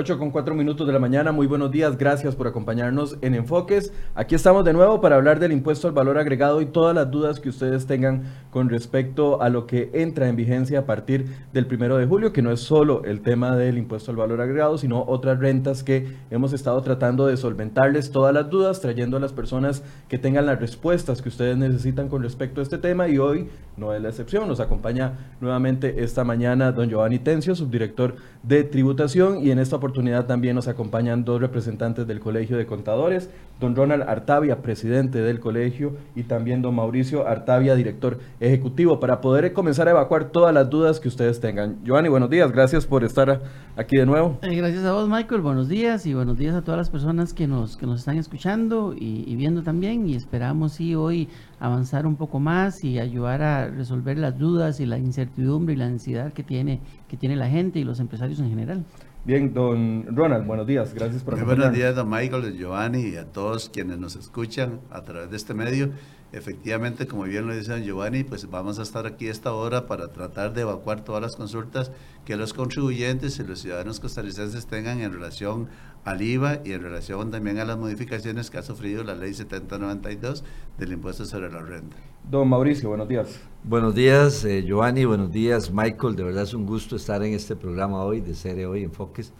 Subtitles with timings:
[0.00, 3.92] 8 con 4 minutos de la mañana, muy buenos días, gracias por acompañarnos en Enfoques.
[4.14, 7.38] Aquí estamos de nuevo para hablar del impuesto al valor agregado y todas las dudas
[7.38, 11.98] que ustedes tengan con respecto a lo que entra en vigencia a partir del primero
[11.98, 15.38] de julio, que no es solo el tema del impuesto al valor agregado, sino otras
[15.38, 20.16] rentas que hemos estado tratando de solventarles todas las dudas, trayendo a las personas que
[20.16, 23.06] tengan las respuestas que ustedes necesitan con respecto a este tema.
[23.06, 28.16] Y hoy no es la excepción, nos acompaña nuevamente esta mañana don Giovanni Tencio, subdirector
[28.42, 29.89] de tributación y en esta oportunidad
[30.26, 35.92] también nos acompañan dos representantes del Colegio de Contadores, don Ronald Artavia, presidente del colegio,
[36.16, 40.98] y también don Mauricio Artavia, director ejecutivo, para poder comenzar a evacuar todas las dudas
[40.98, 41.76] que ustedes tengan.
[41.84, 43.42] Giovanni, buenos días, gracias por estar
[43.76, 44.38] aquí de nuevo.
[44.42, 47.46] Eh, gracias a vos, Michael, buenos días y buenos días a todas las personas que
[47.46, 52.40] nos, que nos están escuchando y, viendo también y esperamos sí hoy avanzar un poco
[52.40, 56.80] más y ayudar a resolver las dudas y la incertidumbre y la ansiedad que tiene,
[57.08, 58.84] que tiene la gente y los empresarios en general.
[59.22, 63.26] Bien, don Ronald, buenos días, gracias por Muy buenos días, don Michael, Giovanni y a
[63.26, 65.90] todos quienes nos escuchan a través de este medio.
[66.32, 69.86] Efectivamente, como bien lo dice don Giovanni, pues vamos a estar aquí a esta hora
[69.86, 71.92] para tratar de evacuar todas las consultas
[72.24, 75.68] que los contribuyentes y los ciudadanos costarricenses tengan en relación
[76.04, 80.44] al IVA y en relación también a las modificaciones que ha sufrido la ley 7092
[80.78, 81.96] del impuesto sobre la renta.
[82.30, 83.40] Don Mauricio, buenos días.
[83.64, 86.16] Buenos días, eh, Giovanni, buenos días, Michael.
[86.16, 89.32] De verdad es un gusto estar en este programa hoy de Cere Hoy Enfoques.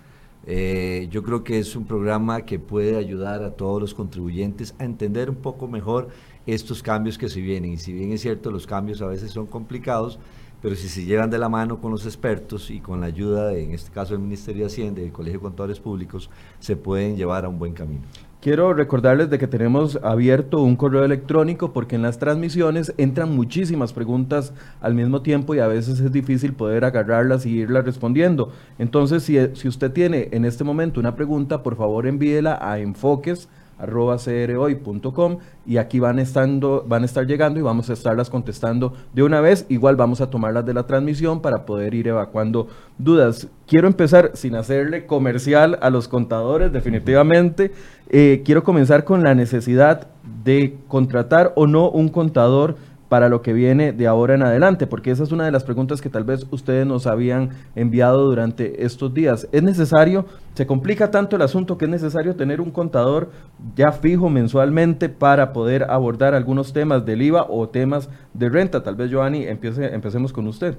[0.47, 4.85] Eh, yo creo que es un programa que puede ayudar a todos los contribuyentes a
[4.85, 6.09] entender un poco mejor
[6.47, 7.73] estos cambios que se vienen.
[7.73, 10.19] Y si bien es cierto, los cambios a veces son complicados,
[10.63, 13.73] pero si se llevan de la mano con los expertos y con la ayuda, en
[13.73, 17.45] este caso del Ministerio de Hacienda y del Colegio de Contadores Públicos, se pueden llevar
[17.45, 18.03] a un buen camino.
[18.41, 23.93] Quiero recordarles de que tenemos abierto un correo electrónico porque en las transmisiones entran muchísimas
[23.93, 28.51] preguntas al mismo tiempo y a veces es difícil poder agarrarlas y irlas respondiendo.
[28.79, 33.51] Entonces, si, si usted tiene en este momento una pregunta, por favor envíela a enfoques
[33.81, 38.95] arroba crhoy.com y aquí van, estando, van a estar llegando y vamos a estarlas contestando
[39.13, 39.67] de una vez.
[39.69, 42.69] Igual vamos a tomarlas de la transmisión para poder ir evacuando
[42.99, 43.49] dudas.
[43.67, 47.73] Quiero empezar sin hacerle comercial a los contadores, definitivamente.
[48.09, 50.09] Eh, quiero comenzar con la necesidad
[50.45, 52.77] de contratar o no un contador
[53.11, 54.87] para lo que viene de ahora en adelante?
[54.87, 58.85] Porque esa es una de las preguntas que tal vez ustedes nos habían enviado durante
[58.85, 59.49] estos días.
[59.51, 63.33] ¿Es necesario, se complica tanto el asunto que es necesario tener un contador
[63.75, 68.85] ya fijo mensualmente para poder abordar algunos temas del IVA o temas de renta?
[68.85, 70.79] Tal vez, empiece, empecemos con usted.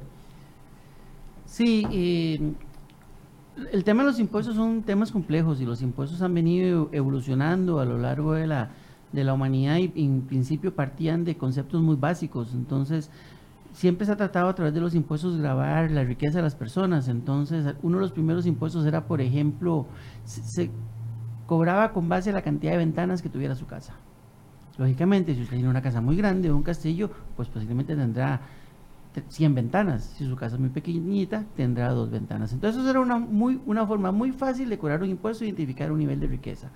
[1.46, 1.86] Sí,
[3.74, 7.86] el tema de los impuestos son temas complejos y los impuestos han venido evolucionando a
[7.86, 8.70] lo largo de la
[9.12, 12.54] de la humanidad y en principio partían de conceptos muy básicos.
[12.54, 13.10] Entonces,
[13.74, 17.08] siempre se ha tratado a través de los impuestos grabar la riqueza de las personas.
[17.08, 19.86] Entonces, uno de los primeros impuestos era, por ejemplo,
[20.26, 20.70] se,
[21.46, 23.96] cobraba con base a la cantidad de ventanas que tuviera su casa.
[24.78, 28.42] Lógicamente, si usted tiene una casa muy grande o un castillo, pues posiblemente tendrá
[29.28, 30.04] 100 ventanas.
[30.18, 32.54] Si su casa es muy pequeñita, tendrá dos ventanas.
[32.54, 35.92] Entonces, eso era una, muy, una forma muy fácil de cobrar un impuesto e identificar
[35.92, 36.70] un nivel de riqueza.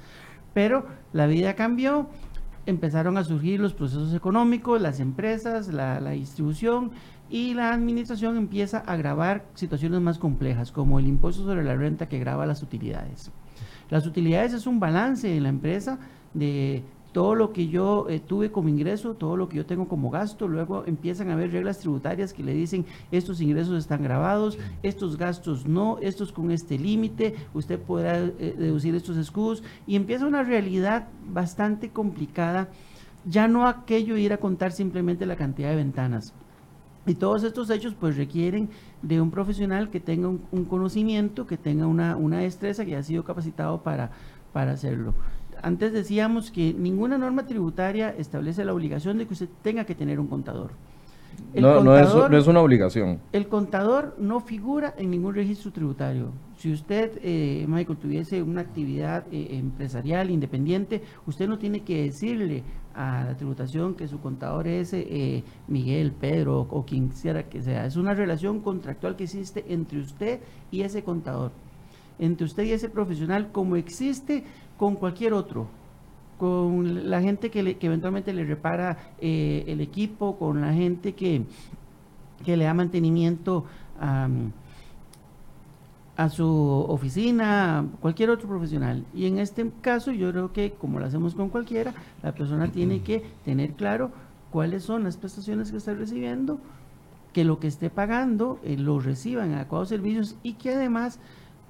[0.56, 2.08] Pero la vida cambió,
[2.66, 6.92] empezaron a surgir los procesos económicos, las empresas, la, distribución
[7.30, 12.08] y la administración empieza a grabar situaciones más complejas, como el impuesto sobre la renta
[12.08, 13.32] que graba las utilidades.
[13.90, 16.00] Las utilidades es un balance en la empresa
[16.34, 16.84] de
[17.16, 20.50] todo lo que yo eh, tuve como ingreso, todo lo que yo tengo como gasto,
[20.50, 25.66] luego empiezan a haber reglas tributarias que le dicen estos ingresos están grabados, estos gastos
[25.66, 31.08] no, estos con este límite, usted podrá eh, deducir estos escudos y empieza una realidad
[31.26, 32.68] bastante complicada,
[33.24, 36.34] ya no aquello ir a contar simplemente la cantidad de ventanas.
[37.08, 38.68] Y todos estos hechos pues requieren
[39.02, 43.24] de un profesional que tenga un, conocimiento, que tenga una, una, destreza, que haya sido
[43.24, 44.12] capacitado para,
[44.52, 45.14] para hacerlo
[45.66, 50.20] antes decíamos que ninguna norma tributaria establece la obligación de que usted tenga que tener
[50.20, 50.70] un contador.
[51.56, 53.20] no, no, es, no, es, una obligación.
[53.32, 56.30] El contador no figura en ningún registro tributario.
[56.60, 62.62] Si usted, eh, Michael, tuviese una actividad eh, empresarial independiente, usted no tiene que decirle
[62.94, 67.88] a la tributación que su contador es eh, Miguel, Pedro o quien quiera que sea.
[67.88, 71.54] Es una relación contractual que existe entre usted y ese contador,
[72.20, 74.44] entre usted y ese profesional, como existe
[74.78, 75.68] con cualquier otro,
[76.38, 81.44] con la gente que, eventualmente le repara eh, el equipo, con la gente que,
[82.44, 83.66] que le da mantenimiento
[86.18, 89.06] a su oficina, cualquier otro profesional.
[89.14, 91.94] Y en este caso yo creo que como lo hacemos con cualquiera,
[92.24, 94.12] la persona tiene que tener claro
[94.52, 96.60] cuáles son las prestaciones que está recibiendo,
[97.34, 101.20] que lo que esté pagando eh, lo reciban en adecuados servicios y que además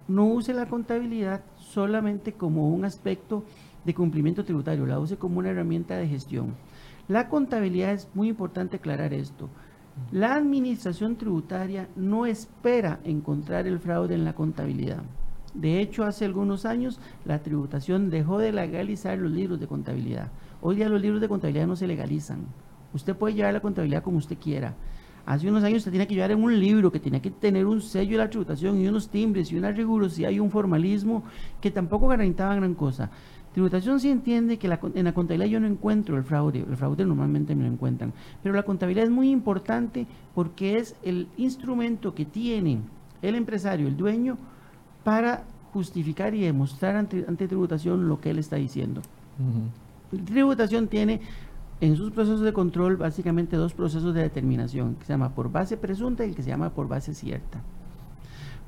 [0.08, 1.42] no use la contabilidad
[1.74, 3.44] solamente como un aspecto
[3.84, 6.56] de cumplimiento tributario, la use como una herramienta de gestión.
[7.08, 9.50] La contabilidad es muy importante aclarar esto.
[10.12, 15.04] La administración tributaria no espera encontrar el fraude en la contabilidad.
[15.54, 20.32] De hecho, hace algunos años la tributación dejó de legalizar los libros de contabilidad.
[20.62, 22.46] Hoy día los libros de contabilidad no se legalizan.
[22.94, 24.76] Usted puede llevar la contabilidad como usted quiera.
[25.26, 27.82] Hace unos años usted tenía que llevar en un libro que tenía que tener un
[27.82, 31.24] sello de la tributación y unos timbres y una rigurosidad y un formalismo
[31.60, 33.10] que tampoco garantizaban gran cosa.
[33.54, 37.56] Tributación sí entiende que en la contabilidad yo no encuentro el fraude, el fraude normalmente
[37.56, 38.12] me lo encuentran,
[38.44, 40.06] pero la contabilidad es muy importante
[40.36, 42.80] porque es el instrumento que tiene
[43.22, 44.38] el empresario, el dueño,
[45.06, 49.02] para justificar y demostrar ante, tributación lo que él está diciendo.
[50.26, 51.22] Tributación tiene
[51.82, 55.78] en sus procesos de control básicamente dos procesos de determinación, que se llama por base
[55.78, 57.62] presunta y el que se llama por base cierta.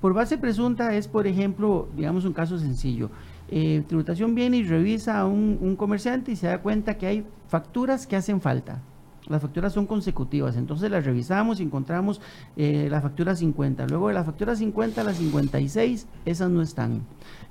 [0.02, 3.10] Por base presunta es, por ejemplo, digamos un caso sencillo.
[3.50, 8.06] Eh, tributación viene y revisa a un, comerciante y se da cuenta que hay facturas
[8.06, 8.82] que hacen falta.
[9.28, 12.22] Las facturas son consecutivas, entonces las revisamos y encontramos
[12.56, 13.88] eh, la factura 50.
[13.88, 17.02] Luego de la factura 50 a la 56, esas no están.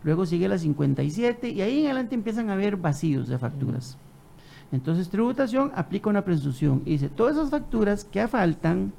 [0.03, 3.99] Luego sigue la 57 y ahí en adelante empiezan a haber vacíos de facturas.
[4.73, 8.93] Entonces tributación aplica una presunción y dice, todas esas facturas que faltan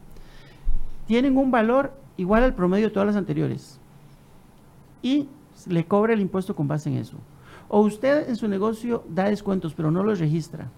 [1.05, 3.79] tienen un valor igual al promedio de todas las anteriores.
[5.01, 5.27] Y
[5.67, 7.17] le cobra el impuesto con base en eso.
[7.69, 10.69] O usted en su negocio da descuentos, pero no los registra.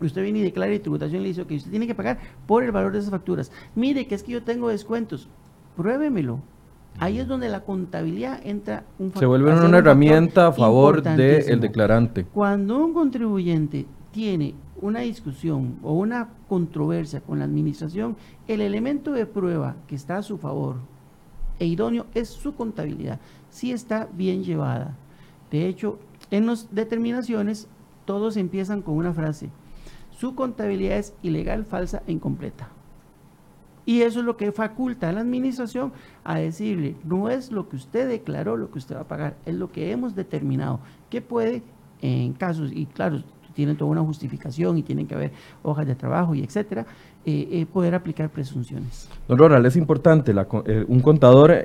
[0.00, 2.72] Usted viene y declara y tributación le dice que usted tiene que pagar por el
[2.72, 3.52] valor de esas facturas.
[3.74, 5.28] Mire que es que yo tengo descuentos.
[5.76, 6.40] Pruébemelo.
[6.98, 12.24] Ahí es donde la contabilidad entra un Se vuelve una herramienta a favor del declarante.
[12.24, 18.16] Cuando un contribuyente tiene una discusión o una controversia con la administración,
[18.48, 20.76] el elemento de prueba que está a su favor
[21.58, 23.20] e idóneo es su contabilidad,
[23.50, 24.96] si está bien llevada.
[25.50, 25.98] De hecho,
[26.30, 27.68] en las determinaciones
[28.04, 29.50] todos empiezan con una frase,
[30.10, 32.68] su contabilidad es ilegal, falsa e incompleta.
[33.86, 35.92] Y eso es lo que faculta a la administración
[36.22, 39.54] a decirle, no es lo que usted declaró lo que usted va a pagar, es
[39.54, 41.62] lo que hemos determinado, que puede
[42.02, 43.22] en casos, y claro,
[43.54, 45.32] tienen toda una justificación y tienen que haber
[45.62, 46.86] hojas de trabajo y etcétera,
[47.26, 49.06] eh, eh, poder aplicar presunciones.
[49.28, 51.64] Don Ronald, es importante eh, un contador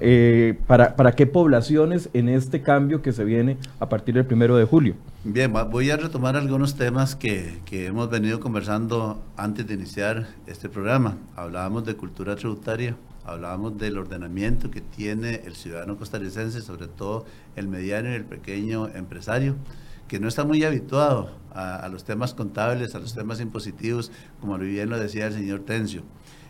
[0.67, 4.65] para, para qué poblaciones en este cambio que se viene a partir del primero de
[4.65, 4.95] julio.
[5.23, 10.67] Bien, voy a retomar algunos temas que, que hemos venido conversando antes de iniciar este
[10.67, 11.17] programa.
[11.37, 17.69] Hablábamos de cultura tributaria, hablábamos del ordenamiento que tiene el ciudadano costarricense, sobre todo el
[17.69, 19.55] mediano y el pequeño empresario
[20.07, 24.11] que no está muy habituado a, los temas contables, a los temas impositivos,
[24.41, 26.03] como bien lo decía el señor Tencio.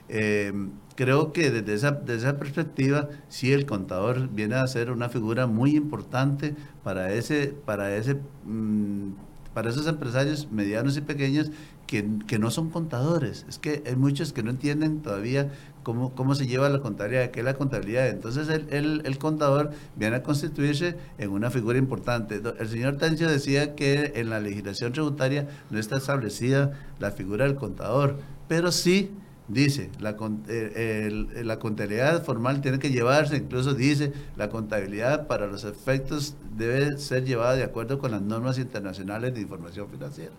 [0.09, 0.51] Eh,
[0.95, 5.47] creo que desde esa, desde esa perspectiva, sí el contador viene a ser una figura
[5.47, 8.15] muy importante para ese, para ese,
[8.45, 9.11] mm,
[9.53, 11.51] para esos empresarios medianos y pequeños
[11.87, 13.45] que, que, no son contadores.
[13.47, 15.51] Es que hay muchos que no entienden todavía
[15.85, 18.09] cómo, cómo se lleva la contabilidad, qué es la contabilidad.
[18.09, 22.41] Entonces el, el, contador viene a constituirse en una figura importante.
[22.59, 27.55] El señor Tencio decía que en la legislación tributaria no está establecida la figura del
[27.55, 29.11] contador, pero sí
[29.47, 35.65] dice, la, eh, la contabilidad formal tiene que llevarse, incluso dice, la contabilidad para los
[35.65, 40.33] efectos debe ser llevada de acuerdo con las normas internacionales de información financiera.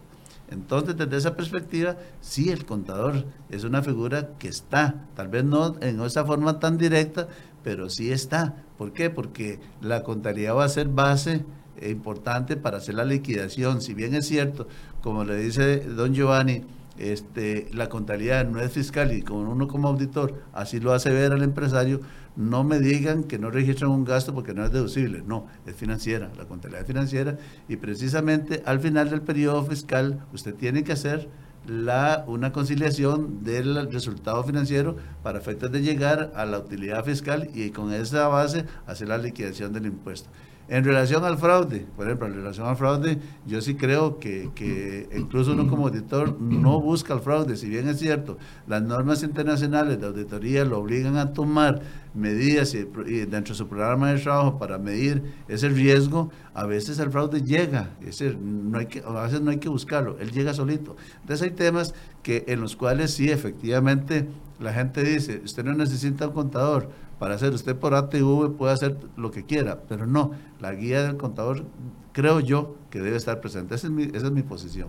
[0.51, 5.77] Entonces, desde esa perspectiva, sí, el contador es una figura que está, tal vez no
[5.81, 7.29] en esa forma tan directa,
[7.65, 8.65] pero sí está.
[8.79, 9.11] ¿Por qué?
[9.11, 11.45] Porque la contabilidad va a ser base
[11.83, 13.81] importante para hacer la liquidación.
[13.81, 14.69] Si bien es cierto,
[15.03, 16.63] como le dice don Giovanni,
[16.99, 21.33] este, la contabilidad no es fiscal y como uno como auditor así lo hace ver
[21.33, 22.01] al empresario,
[22.37, 25.23] no me digan que no registran un gasto porque no es deducible.
[25.27, 27.39] No, es financiera, la contabilidad es financiera
[27.69, 31.29] y precisamente al final del periodo fiscal usted tiene que hacer
[31.67, 37.71] la, una conciliación del resultado financiero para efectos de llegar a la utilidad fiscal y
[37.71, 40.29] con esa base hacer la liquidación del impuesto.
[40.69, 45.09] En relación al fraude, por ejemplo, en relación al fraude, yo sí creo que, que,
[45.17, 50.01] incluso uno como auditor no busca el fraude, si bien es cierto, las normas internacionales
[50.01, 51.83] de auditoría lo obligan a tomar
[52.15, 52.85] medidas y,
[53.27, 57.91] dentro de su programa de trabajo para medir ese riesgo, a veces el fraude llega,
[58.05, 60.97] ese, no hay que, a veces no hay que buscarlo, él llega solito.
[61.21, 61.95] Entonces hay temas
[62.25, 67.35] que, en los cuales sí, efectivamente, la gente dice, usted no necesita un contador, para
[67.35, 67.53] hacer.
[67.53, 71.65] Usted por ATV puede hacer lo que quiera, pero no, la guía del contador
[72.13, 73.75] creo yo que debe estar presente.
[73.75, 74.89] Esa es mi, esa es mi posición.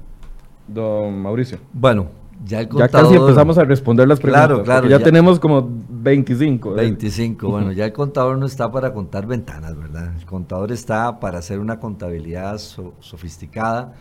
[0.67, 1.59] Don Mauricio.
[1.73, 2.07] Bueno,
[2.45, 2.91] ya el contador...
[2.91, 4.47] Ya casi empezamos a responder las preguntas.
[4.47, 4.87] Claro, claro.
[4.87, 6.73] Ya, tenemos como 25.
[6.73, 7.49] 25, ¿eh?
[7.49, 10.13] bueno, ya el contador no está para contar ventanas, ¿verdad?
[10.17, 13.93] El contador está para hacer una contabilidad sofisticada.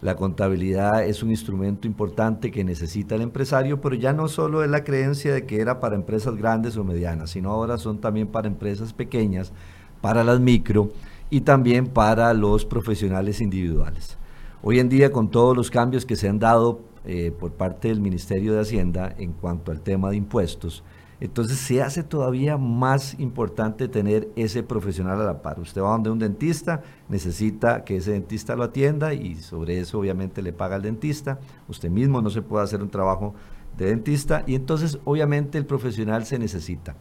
[0.00, 4.70] La contabilidad es un instrumento importante que necesita el empresario, pero ya no solo es
[4.70, 8.46] la creencia de que era para empresas grandes o medianas, sino ahora son también para
[8.46, 9.52] empresas pequeñas,
[10.00, 10.92] para las micro
[11.30, 14.16] y también para los profesionales individuales.
[14.62, 18.00] Hoy en día, con todos los cambios que se han dado eh, por parte del
[18.00, 20.84] Ministerio de Hacienda en cuanto al tema de impuestos,
[21.20, 25.58] entonces se hace todavía más importante tener ese profesional a la par.
[25.58, 30.42] Usted va donde un dentista, necesita que ese dentista lo atienda y sobre eso obviamente
[30.42, 31.40] le paga al dentista.
[31.66, 33.34] Usted mismo no se puede hacer un trabajo
[33.76, 36.96] de dentista y entonces obviamente el profesional se necesita.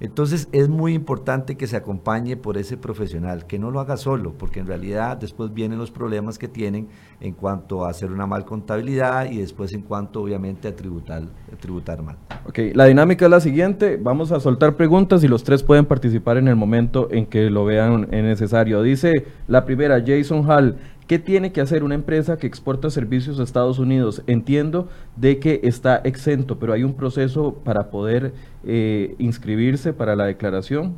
[0.00, 4.34] Entonces es muy importante que se acompañe por ese profesional, que no lo haga solo,
[4.36, 6.88] porque en realidad después vienen los problemas que tienen
[7.20, 11.22] en cuanto a hacer una mal contabilidad y después en cuanto obviamente a tributar,
[11.60, 12.16] tributar mal.
[12.46, 16.36] Ok, la dinámica es la siguiente, vamos a soltar preguntas y los tres pueden participar
[16.36, 18.82] en el momento en que lo vean necesario.
[18.82, 20.76] Dice la primera, Jason Hall,
[21.06, 24.22] ¿Qué tiene que hacer una empresa que exporta servicios a Estados Unidos?
[24.26, 28.34] Entiendo de que está exento, pero hay un proceso para poder
[28.64, 30.94] eh, inscribirse para la declaración.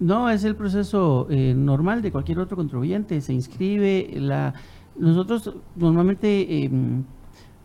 [0.00, 3.20] No, es el proceso eh, normal de cualquier otro contribuyente.
[3.22, 4.52] Se inscribe la.
[4.98, 7.04] Nosotros normalmente em,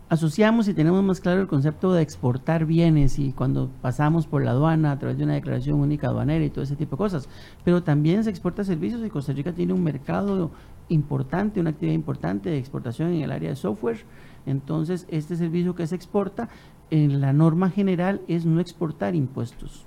[0.08, 4.52] asociamos y tenemos más claro el concepto de exportar bienes y cuando pasamos por la
[4.52, 7.28] aduana a través de una declaración única aduanera y todo ese tipo de cosas.
[7.64, 10.50] Pero también se exporta servicios y Costa Rica tiene un mercado
[10.88, 14.04] importante, una actividad importante de exportación en el área de software.
[14.46, 16.48] Entonces, este servicio que se exporta,
[16.90, 19.84] en la norma general es no exportar impuestos.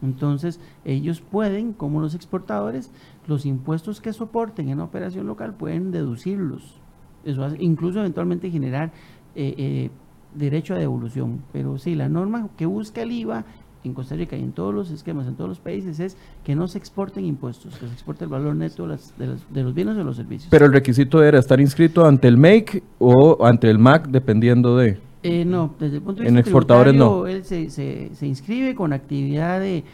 [0.00, 2.90] Entonces, ellos pueden, como los exportadores,
[3.26, 6.80] los impuestos que soporten en una operación local pueden deducirlos.
[7.26, 8.92] Eso hace, incluso eventualmente generar
[9.34, 9.90] eh, eh,
[10.34, 11.42] derecho a devolución.
[11.52, 13.44] Pero sí, la norma que busca el IVA
[13.84, 16.68] en Costa Rica y en todos los esquemas, en todos los países, es que no
[16.68, 18.96] se exporten impuestos, que se exporte el valor neto de,
[19.26, 20.48] los, bienes o de los servicios.
[20.50, 24.98] Pero el requisito era estar inscrito ante el MAKE o ante el MAC, dependiendo de...
[25.24, 27.28] Eh, no, desde el punto de vista en exportadores no.
[27.28, 29.84] él se, se, inscribe con actividad de,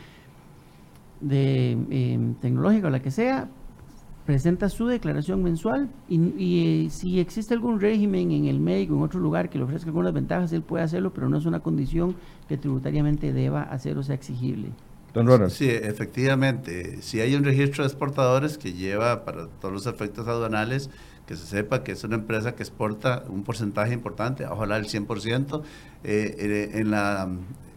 [1.20, 3.48] de eh, tecnológica o la que sea,
[4.28, 9.20] presenta su declaración mensual y, eh, si existe algún régimen en el médico en otro
[9.20, 12.14] lugar que le ofrezca algunas ventajas, él puede hacerlo, pero no es una condición
[12.46, 14.68] que tributariamente deba hacer o sea exigible.
[15.14, 17.00] Don Sí, efectivamente.
[17.00, 20.90] Si hay un registro de exportadores que lleva para todos los efectos aduanales,
[21.26, 25.62] que se sepa que es una empresa que exporta un porcentaje importante, ojalá el 100%,
[26.04, 27.30] eh, eh, en la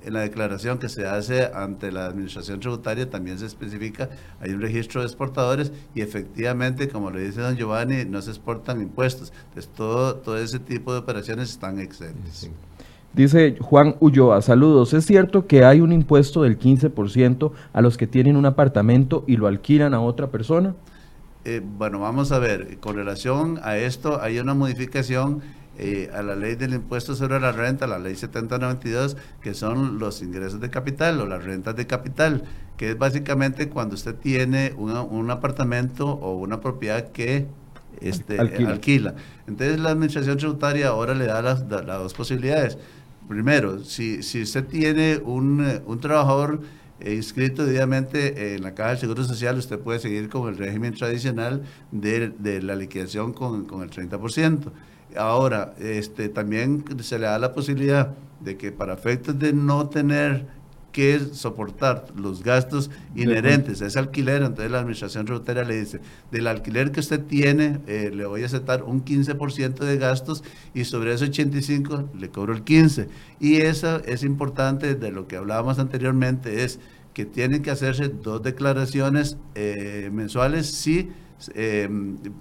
[0.03, 4.61] en la declaración que se hace ante la administración tributaria también se especifica, hay un
[4.61, 9.31] registro de exportadores y efectivamente, como le dice don Giovanni, no se exportan impuestos.
[9.49, 12.49] Entonces, todo, todo ese tipo de operaciones están exentas.
[13.13, 14.93] Dice Juan Ulloa, saludos.
[14.93, 19.35] ¿Es cierto que hay un impuesto del 15% a los que tienen un apartamento y
[19.35, 20.75] lo alquilan a otra persona?
[21.43, 25.41] Eh, bueno, vamos a ver, con relación a esto hay una modificación
[25.83, 30.21] eh, a la ley del impuesto sobre la renta, la ley 7092, que son los
[30.21, 32.43] ingresos de capital o las rentas de capital,
[32.77, 37.47] que es básicamente cuando usted tiene un apartamento o una propiedad que
[37.99, 39.15] este, alquila.
[39.47, 42.77] Entonces la administración tributaria ahora le da las, dos posibilidades.
[43.27, 46.61] Primero, si, si usted tiene un, un trabajador
[47.03, 51.63] inscrito debidamente en la Caja del Seguro Social, usted puede seguir con el régimen tradicional
[51.91, 54.71] de, de la liquidación con, con el 30%.
[55.17, 60.45] Ahora, este, también se le da la posibilidad de que para efectos de no tener
[60.91, 66.01] que soportar los gastos inherentes a ese alquiler, entonces la administración tributaria le dice,
[66.31, 70.83] del alquiler que usted tiene, eh, le voy a aceptar un 15% de gastos y
[70.83, 73.07] sobre ese 85 le cobro el 15.
[73.39, 76.79] Y eso es importante de lo que hablábamos anteriormente, es
[77.13, 81.09] que tienen que hacerse dos declaraciones eh, mensuales si
[81.55, 81.89] eh,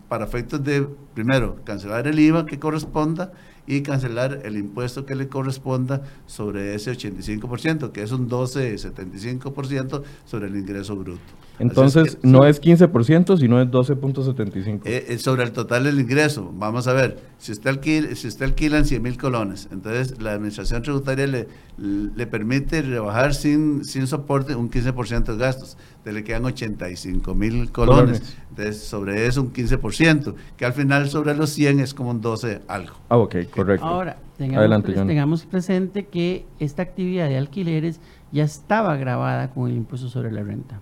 [0.08, 3.32] para efectos de, primero, cancelar el IVA que corresponda
[3.66, 10.48] y cancelar el impuesto que le corresponda sobre ese 85%, que es un 12,75% sobre
[10.48, 11.20] el ingreso bruto.
[11.60, 14.80] Entonces, no es 15%, sino es 12.75%.
[14.84, 18.46] Eh, eh, sobre el total del ingreso, vamos a ver, si usted alquila, si usted
[18.46, 24.06] alquila en 100 mil colones, entonces la administración tributaria le, le permite rebajar sin, sin
[24.06, 28.36] soporte un 15% de gastos, entonces le quedan 85 mil colones.
[28.50, 32.62] Entonces, sobre eso un 15%, que al final sobre los 100 es como un 12
[32.68, 32.94] algo.
[33.08, 33.86] Ah, ok, correcto.
[33.86, 38.00] Ahora, tengamos, tengamos presente que esta actividad de alquileres
[38.32, 40.80] ya estaba grabada con el impuesto sobre la renta.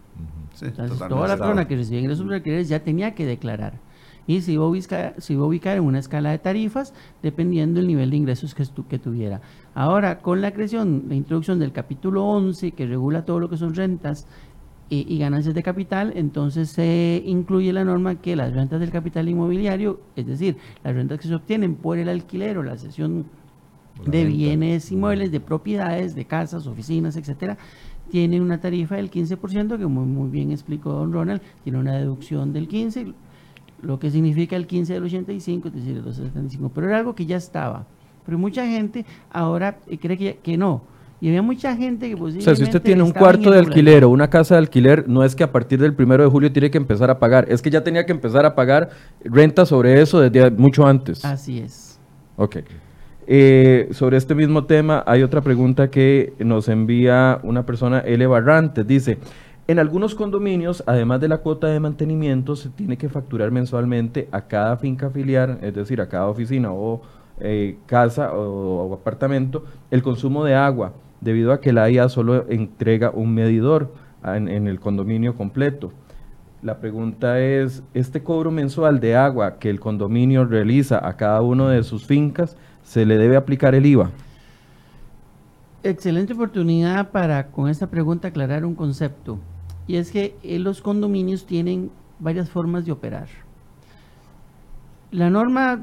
[0.62, 3.80] Entonces, toda la persona que recibía ingresos sobre alquileres ya tenía que declarar.
[4.26, 7.80] y se iba, a ubicar, se iba a ubicar en una escala de tarifas dependiendo
[7.80, 9.40] del nivel de ingresos que, que tuviera.
[9.74, 13.74] Ahora, con la creación, la introducción del capítulo 11 que regula todo lo que son
[13.74, 14.26] rentas
[14.90, 20.00] y, ganancias de capital, entonces se incluye la norma que las rentas del capital inmobiliario,
[20.16, 23.26] es decir, las rentas que se obtienen por el alquiler o la cesión
[24.06, 27.58] de bienes inmuebles, de propiedades, de casas, oficinas, etcétera,
[28.10, 32.52] tienen una tarifa del 15%, que muy, muy bien explicó don Ronald, tiene una deducción
[32.52, 33.14] del 15%,
[33.82, 37.26] lo que significa el 15 del 85, es decir, el 275, pero era algo que
[37.26, 37.86] ya estaba.
[38.26, 40.82] Pero mucha gente ahora cree que, que no
[41.20, 44.10] y había mucha gente que O sea, si usted tiene un cuarto de alquiler o
[44.10, 46.78] una casa de alquiler, no es que a partir del primero de julio tiene que
[46.78, 48.90] empezar a pagar, es que ya tenía que empezar a pagar
[49.24, 51.24] renta sobre eso desde mucho antes.
[51.24, 51.98] Así es.
[52.36, 52.58] Ok.
[53.30, 58.26] Eh, sobre este mismo tema, hay otra pregunta que nos envía una persona, L.
[58.26, 58.86] Barrantes.
[58.86, 59.18] Dice,
[59.66, 64.46] en algunos condominios, además de la cuota de mantenimiento, se tiene que facturar mensualmente a
[64.46, 67.02] cada finca filial, es decir, a cada oficina o
[67.38, 73.10] eh, casa o apartamento, el consumo de agua debido a que la IA solo entrega
[73.10, 73.92] un medidor
[74.24, 75.92] en, el condominio completo.
[76.62, 81.68] La pregunta es, ¿este cobro mensual de agua que el condominio realiza a cada uno
[81.68, 82.56] de sus fincas,
[82.88, 84.10] se le debe aplicar el IVA?
[85.82, 89.38] Excelente oportunidad para con esta pregunta aclarar un concepto.
[89.86, 93.28] Y es que eh, los condominios tienen varias formas de operar.
[95.10, 95.80] La norma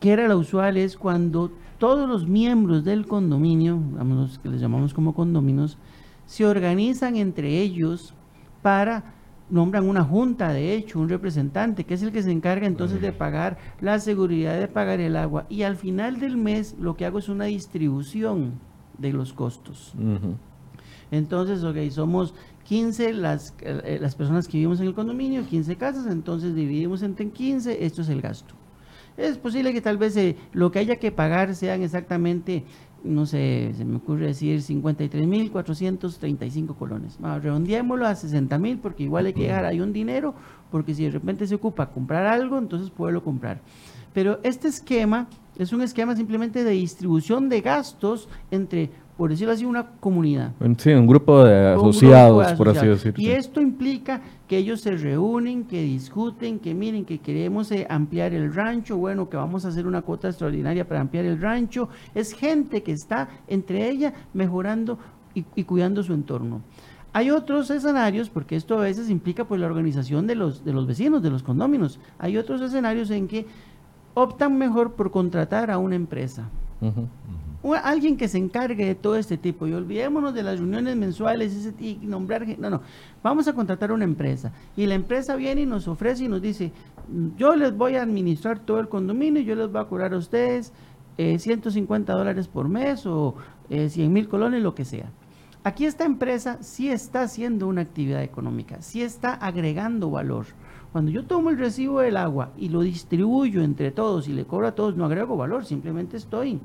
[0.00, 4.94] que era la usual es cuando todos los miembros del condominio, los que les llamamos
[4.94, 5.76] como condominios,
[6.24, 8.14] se organizan entre ellos
[8.62, 9.04] para
[9.48, 13.12] nombran una junta, de hecho, un representante, que es el que se encarga entonces de
[13.12, 15.46] pagar la seguridad, de pagar el agua.
[15.48, 18.58] Y al final del mes lo que hago es una distribución
[18.98, 19.94] de los costos.
[21.10, 26.06] Entonces, ok, somos 15 las, eh, las personas que vivimos en el condominio, 15 casas,
[26.06, 28.54] entonces dividimos entre 15, esto es el gasto.
[29.16, 32.64] Es posible que tal vez eh, lo que haya que pagar sean exactamente,
[33.06, 37.16] no sé, se me ocurre decir 53.435 colones.
[37.18, 40.34] Bueno, redondeémoslo a 60.000 porque igual hay que llegar ahí un dinero,
[40.70, 43.60] porque si de repente se ocupa comprar algo, entonces poderlo comprar.
[44.12, 49.64] Pero este esquema es un esquema simplemente de distribución de gastos entre por decirlo así,
[49.64, 50.52] una comunidad.
[50.76, 53.22] Sí, un grupo de asociados, por así decirlo.
[53.22, 58.34] Y esto implica que ellos se reúnen, que discuten, que miren, que queremos eh, ampliar
[58.34, 61.88] el rancho, bueno, que vamos a hacer una cuota extraordinaria para ampliar el rancho.
[62.14, 64.98] Es gente que está entre ella mejorando
[65.32, 66.60] y, cuidando su entorno.
[67.12, 70.86] Hay otros escenarios, porque esto a veces implica pues la organización de los, de los
[70.86, 71.98] vecinos, de los condóminos.
[72.18, 73.46] Hay otros escenarios en que
[74.12, 76.50] optan mejor por contratar a una empresa
[77.82, 81.98] alguien que se encargue de todo este tipo y olvidémonos de las reuniones mensuales y
[82.02, 82.82] nombrar no no
[83.22, 86.72] vamos a contratar una empresa y la empresa viene y nos ofrece y nos dice
[87.36, 90.72] yo les voy a administrar todo el condominio yo les voy a cobrar a ustedes
[91.16, 93.34] 150 eh, dólares por mes o
[93.68, 95.10] 100 eh, mil colones lo que sea
[95.64, 100.46] aquí esta empresa sí está haciendo una actividad económica sí está agregando valor.
[100.92, 104.68] Cuando yo tomo el recibo del agua y lo distribuyo entre todos y le cobro
[104.68, 106.58] a todos, no agrego valor, simplemente estoy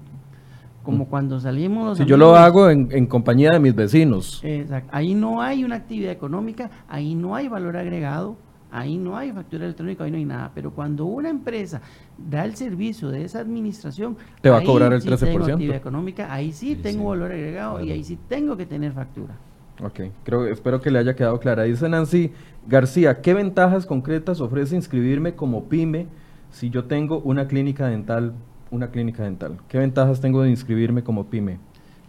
[0.83, 4.41] como cuando salimos Si yo lo hago en, compañía de mis vecinos.
[4.43, 4.89] Exacto.
[4.91, 8.37] Ahí no hay una actividad económica, ahí no hay valor agregado,
[8.71, 10.51] ahí no hay factura electrónica, ahí no hay nada.
[10.55, 11.81] Pero cuando una empresa
[12.17, 15.19] da el servicio de esa administración, te va a cobrar el 13%.
[15.19, 19.35] Tengo actividad económica, ahí sí, tengo valor agregado y ahí sí tengo que tener factura.
[19.83, 21.63] Ok, creo, espero que le haya quedado clara.
[21.63, 22.31] Dice Nancy
[22.67, 26.07] García, ¿qué ventajas concretas ofrece inscribirme como pyme
[26.51, 28.33] si yo tengo una clínica dental
[28.71, 29.57] una clínica dental?
[29.67, 31.59] ¿Qué ventajas tengo de inscribirme como pyme?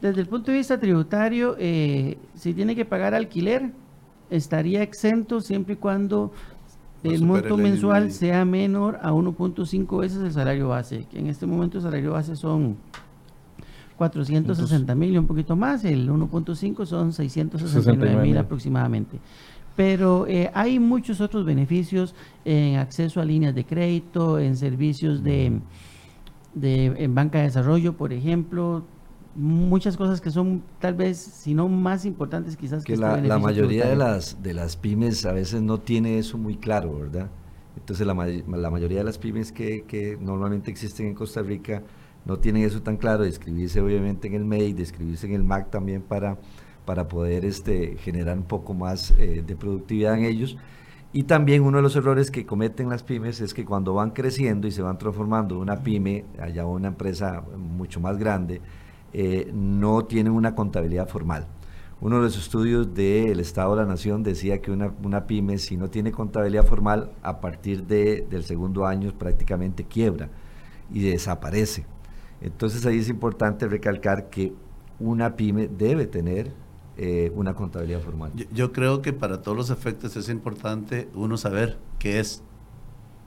[0.01, 3.71] Desde el punto de vista tributario, eh, si tiene que pagar alquiler,
[4.31, 6.33] estaría exento siempre y cuando
[7.05, 11.79] el monto mensual sea menor a 1.5 veces el salario base, que en este momento
[11.79, 12.77] el salario base son
[13.97, 19.19] 460 mil y un poquito más, el 1.5 son 669 mil aproximadamente.
[19.77, 25.61] Pero eh, hay muchos otros beneficios en acceso a líneas de crédito, en servicios de
[26.55, 28.85] de, en banca de desarrollo, por ejemplo,
[29.35, 33.87] muchas cosas que son tal vez, si no más importantes quizás que, la, la, mayoría
[33.87, 37.31] de las, de las pymes a veces no tiene eso muy claro, ¿verdad?
[37.77, 41.83] Entonces la, la mayoría de las pymes que, que, normalmente existen en Costa Rica
[42.25, 45.43] no tienen eso tan claro, de escribirse obviamente en el MEI, de escribirse en el
[45.43, 46.39] MAC también para,
[46.85, 50.57] para poder este, generar un poco más eh, de productividad en ellos
[51.13, 54.67] y también uno de los errores que cometen las pymes es que cuando van creciendo
[54.67, 58.63] y se van transformando una pyme allá una empresa mucho más grande,
[59.13, 61.47] eh, no tienen una contabilidad formal.
[62.01, 65.77] uno de los estudios del Estado de la Nación decía que una, una pyme, si
[65.77, 70.29] no tiene contabilidad formal, a partir de, del segundo año prácticamente quiebra
[70.91, 71.85] y desaparece.
[72.41, 74.53] Entonces ahí es importante recalcar que
[74.99, 76.53] una pyme debe tener
[76.97, 78.33] eh, una contabilidad formal.
[78.35, 82.43] Yo, yo, creo que para todos los efectos es importante uno saber qué es,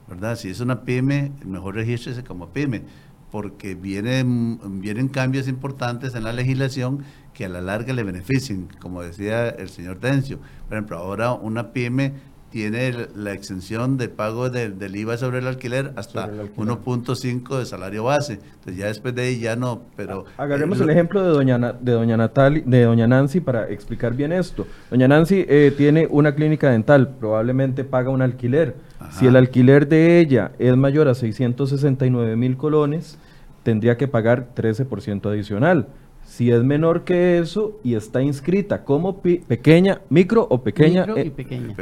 [0.08, 0.36] ¿verdad?
[0.36, 2.82] Si es una pyme, mejor regístrese como pyme,
[3.30, 9.02] porque vienen, vienen cambios importantes en la legislación que a la larga le beneficien, como
[9.02, 10.38] decía el señor Tencio.
[10.68, 12.14] Por ejemplo, ahora una pyme
[12.50, 18.34] tiene la exención de pago del IVA sobre el alquiler hasta 1.5 de salario base.
[18.34, 20.24] Entonces ya después de ahí ya no, pero...
[20.36, 24.66] Agarremos el, ejemplo de doña, de doña Natalia, de doña Nancy para explicar bien esto.
[24.90, 28.76] Doña Nancy eh, tiene una clínica dental, probablemente paga un alquiler.
[29.10, 33.18] Si el alquiler de ella es mayor a 669 mil colones,
[33.62, 35.88] tendría que pagar 13% adicional.
[36.26, 41.30] Si es menor que eso y está inscrita como pequeña, micro o pequeña, micro y
[41.30, 41.74] pequeña.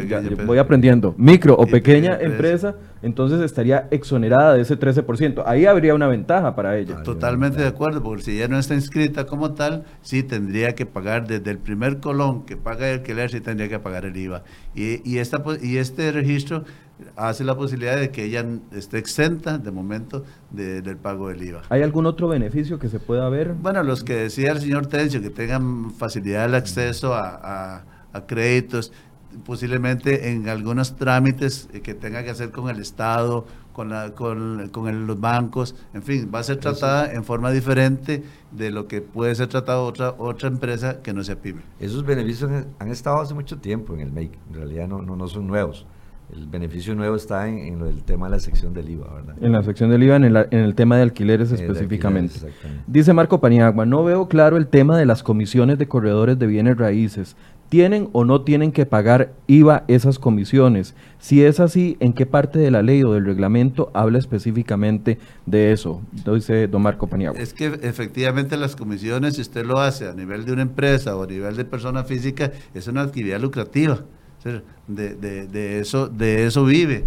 [0.45, 5.43] voy aprendiendo, micro o pequeña, empresa, entonces estaría exonerada de ese 13%.
[5.47, 7.03] Ahí habría una ventaja para ella.
[7.03, 11.27] Totalmente de acuerdo, porque si ella no está inscrita como tal, sí tendría que pagar
[11.27, 14.45] desde el primer colón que paga el alquiler, sí tendría que pagar el IVA.
[14.75, 16.65] Y, y, esta, y este registro
[17.17, 21.63] hace la posibilidad de que ella esté exenta de momento del pago del IVA.
[21.69, 23.55] ¿Hay algún otro beneficio que se pueda ver?
[23.55, 27.85] Bueno, los que decía el señor Tencio, que tengan facilidad de acceso a,
[28.29, 28.93] créditos,
[29.45, 35.09] posiblemente en algunos trámites que tenga que hacer con el Estado, con, la, con, con
[35.09, 39.35] los bancos, en fin, va a ser tratada en forma diferente de lo que puede
[39.35, 41.63] ser tratado otra otra empresa que no sea PYME.
[41.81, 45.27] Esos beneficios han estado hace mucho tiempo en el MEIC, en realidad no, no, no
[45.27, 45.85] son nuevos
[46.35, 49.37] el beneficio nuevo está en, el tema de la sección del IVA, ¿verdad?
[49.41, 52.35] En la sección del IVA, en el, tema de alquileres específicamente.
[52.87, 56.77] Dice Marco Paniagua, no veo claro el tema de las comisiones de corredores de bienes
[56.77, 57.37] raíces.
[57.69, 60.95] ¿Tienen o no tienen que pagar IVA esas comisiones?
[61.19, 65.73] Si es así, ¿en qué parte de la ley o del reglamento habla específicamente de
[65.73, 66.03] eso?
[66.13, 67.41] Dice don Marco Paniagua.
[67.41, 71.23] Es que efectivamente las comisiones, si usted lo hace a nivel de una empresa o
[71.23, 74.05] a nivel de persona física, es una actividad lucrativa
[74.87, 77.07] de, de, de, eso, de eso vive.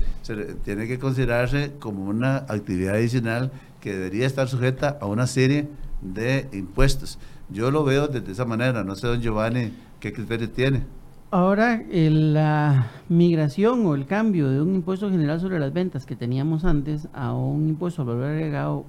[0.64, 5.68] tiene que considerarse como una actividad adicional que debería estar sujeta a una serie
[6.02, 7.20] de impuestos.
[7.50, 10.84] Yo lo veo de esa manera, no sé, don Giovanni, qué criterio tiene.
[11.30, 16.64] Ahora, la migración o el cambio de un impuesto general sobre las ventas que teníamos
[16.64, 18.86] antes a un impuesto al valor agregado,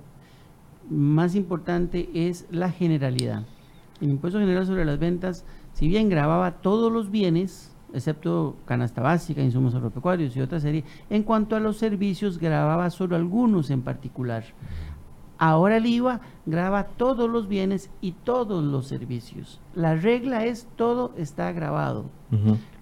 [0.88, 3.44] más importante es la generalidad.
[4.00, 9.42] El impuesto general sobre las ventas, si bien grababa todos los bienes, excepto canasta básica,
[9.42, 10.84] insumos agropecuarios y otra serie.
[11.10, 14.44] En cuanto a los servicios, grababa solo algunos en particular.
[15.38, 19.60] Ahora el IVA graba todos los bienes y todos los servicios.
[19.74, 22.06] La regla es todo está grabado.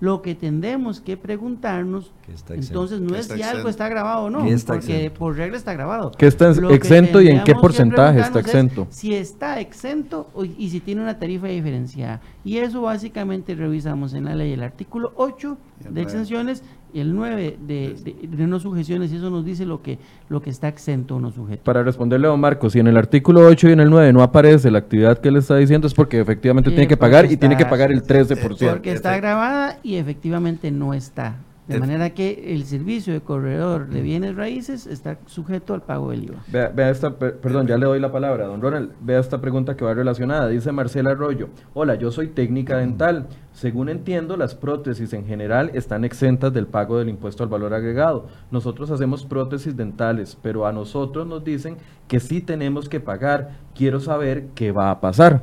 [0.00, 2.12] Lo que tendemos que preguntarnos,
[2.48, 6.10] entonces no es si algo está grabado o no, porque por regla está grabado.
[6.12, 8.86] ¿Qué está exento y en qué porcentaje está exento?
[8.90, 12.20] Si está exento y si tiene una tarifa diferenciada.
[12.44, 15.58] Y eso básicamente revisamos en la ley el artículo 8
[15.90, 16.64] de exenciones
[17.00, 20.68] el 9 de, de, no sujeciones, y eso nos dice lo que, lo que está
[20.68, 21.62] exento o no sujeto.
[21.64, 24.22] Para responderle a don Marcos, si en el artículo 8 y en el 9 no
[24.22, 27.56] aparece la actividad que le está diciendo, es porque efectivamente tiene que pagar y tiene
[27.56, 28.70] que pagar el 13%.
[28.70, 31.36] Porque está grabada y efectivamente no está.
[31.68, 36.24] De manera que el servicio de corredor de bienes raíces está sujeto al pago del
[36.24, 36.44] IVA.
[36.72, 38.92] Vea, esta, perdón, ya le doy la palabra, don Ronald.
[39.00, 40.48] Vea esta pregunta que va relacionada.
[40.48, 43.26] Dice Marcela Arroyo, hola, yo soy técnica dental.
[43.52, 48.26] Según entiendo, las prótesis en general están exentas del pago del impuesto al valor agregado.
[48.52, 53.56] Nosotros hacemos prótesis dentales, pero a nosotros nos dicen que sí tenemos que pagar.
[53.74, 55.42] Quiero saber qué va a pasar.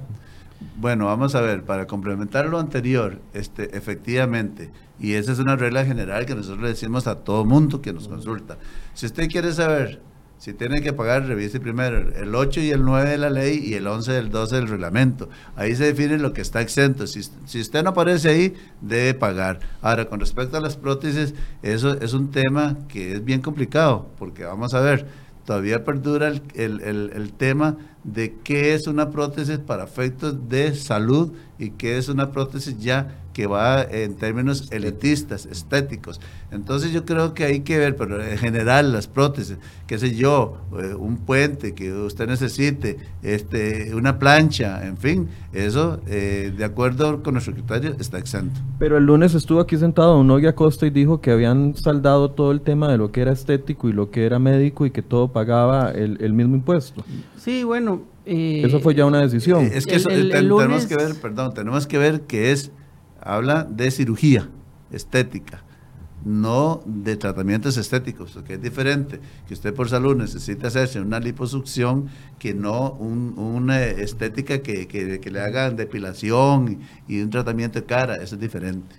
[0.78, 5.86] Bueno, vamos a ver, para complementar lo anterior, este, efectivamente, y esa es una regla
[5.86, 8.58] general que nosotros le decimos a todo mundo que nos consulta.
[8.93, 10.02] Si usted quiere saber
[10.43, 13.76] si tiene que pagar, revise primero el 8 y el 9 de la ley y
[13.76, 15.30] el 11 del 12 del reglamento.
[15.56, 17.08] Ahí se define lo que está exento.
[17.08, 19.62] Si, si usted no aparece ahí, debe pagar.
[19.82, 24.43] Ahora, con respecto a las prótesis, eso es un tema que es bien complicado, porque
[24.43, 25.08] vamos a ver,
[25.45, 31.32] todavía perdura el, el, el tema de qué es una prótesis para efectos de salud
[31.58, 36.22] y qué es una prótesis ya que va en términos elitistas, estéticos.
[36.52, 40.60] Entonces yo creo que hay que ver, pero en general las prótesis, qué sé yo,
[40.80, 47.24] eh, un puente que usted necesite, este, una plancha, en fin, eso eh, de acuerdo
[47.24, 48.62] con nuestro criterio está exento.
[48.78, 52.52] Pero el lunes estuvo aquí sentado Don Nogui Acosta y dijo que habían saldado todo
[52.52, 55.30] el tema de lo que era estético y lo que era médico y que todo
[55.30, 57.04] pagaba el, el mismo impuesto.
[57.38, 57.93] Sí, bueno,
[58.26, 59.66] Eh, Eso fue ya una decisión.
[59.74, 62.52] Es que El- eso, el- te- el tenemos que ver, perdón, tenemos que ver que
[62.52, 62.72] es,
[63.22, 64.50] habla de cirugía
[64.92, 65.64] estética,
[66.24, 72.06] no de tratamientos estéticos, que es diferente, que usted por salud necesita hacerse una liposucción
[72.40, 77.86] que no un- una estética que, que- que le hagan depilación y, un tratamiento de
[77.86, 78.96] cara, eso es diferente.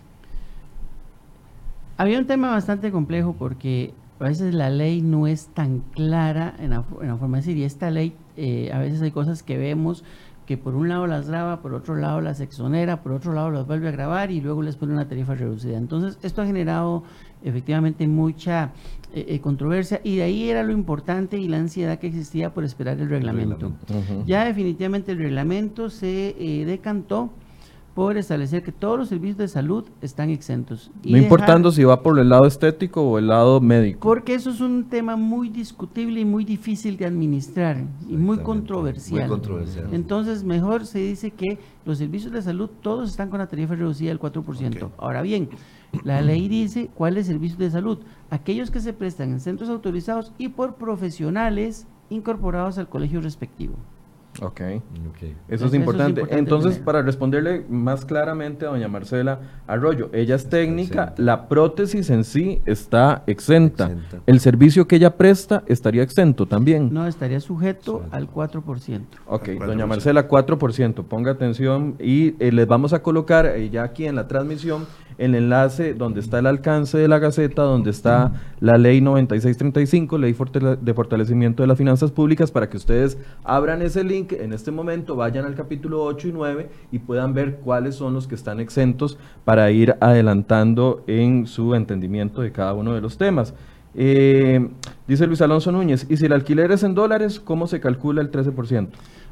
[1.97, 6.71] Había un tema bastante complejo porque a veces la ley no es tan clara en
[6.71, 9.59] la, en la forma de decir, y esta ley, eh, a veces hay cosas que
[9.59, 10.05] vemos
[10.47, 13.67] que por un lado las graba, por otro lado las exonera, por otro lado las
[13.67, 15.79] vuelve a grabar y luego les pone una tarifa reducida.
[15.79, 17.03] Entonces, esto ha generado
[17.43, 18.73] efectivamente mucha
[19.15, 22.65] eh, eh, controversia y de ahí era lo importante y la ansiedad que existía por
[22.65, 23.73] esperar el reglamento.
[24.27, 27.31] Ya definitivamente el reglamento se eh, decantó
[27.95, 30.91] por establecer que todos los servicios de salud están exentos.
[31.05, 34.01] y No importando dejar- si va por el lado estético o el lado médico.
[34.01, 39.21] Porque eso es un tema muy discutible y muy difícil de administrar y muy controversial.
[39.21, 39.89] Muy controversial.
[39.93, 44.09] Entonces, mejor se dice que los servicios de salud todos están con la tarifa reducida
[44.09, 44.87] del 4%.
[44.87, 44.93] Ok.
[44.99, 45.49] Ahora bien,
[46.03, 47.99] la ley dice cuáles servicios de salud.
[48.31, 53.75] Aquellos que se prestan en centros autorizados y por profesionales incorporados al colegio respectivo.
[54.41, 54.61] Ok.
[55.11, 55.23] Ok.
[55.23, 56.23] Eso Eso es es importante.
[56.31, 56.85] Entonces, tener.
[56.85, 61.23] para responderle más claramente a doña Marcela Arroyo, ella es técnica, exenta.
[61.23, 63.85] la prótesis en sí está exenta.
[63.87, 64.21] Exenta.
[64.27, 66.93] El servicio que ella presta estaría exento también.
[66.93, 69.03] No estaría sujeto al 4%.
[69.27, 69.89] Ok, Al doña 4%.
[69.89, 71.05] Marcela, 4%.
[71.05, 74.87] Ponga atención y eh, les vamos a colocar eh, ya aquí en la transmisión
[75.19, 80.37] el enlace donde está el alcance de la Gaceta, donde está la ley 9635, ley
[80.81, 85.17] de fortalecimiento de las finanzas públicas, para que ustedes abran ese link en este momento,
[85.17, 89.19] vayan al capítulo 8 y 9 y puedan ver cuáles son los que están exentos
[89.45, 93.55] para ir adelantando en su entendimiento de cada uno de los temas.
[93.97, 94.69] Eh,
[95.07, 98.31] dice Luis Alonso Núñez, y si el alquiler es en dólares, ¿cómo se calcula el
[98.31, 98.89] 13%?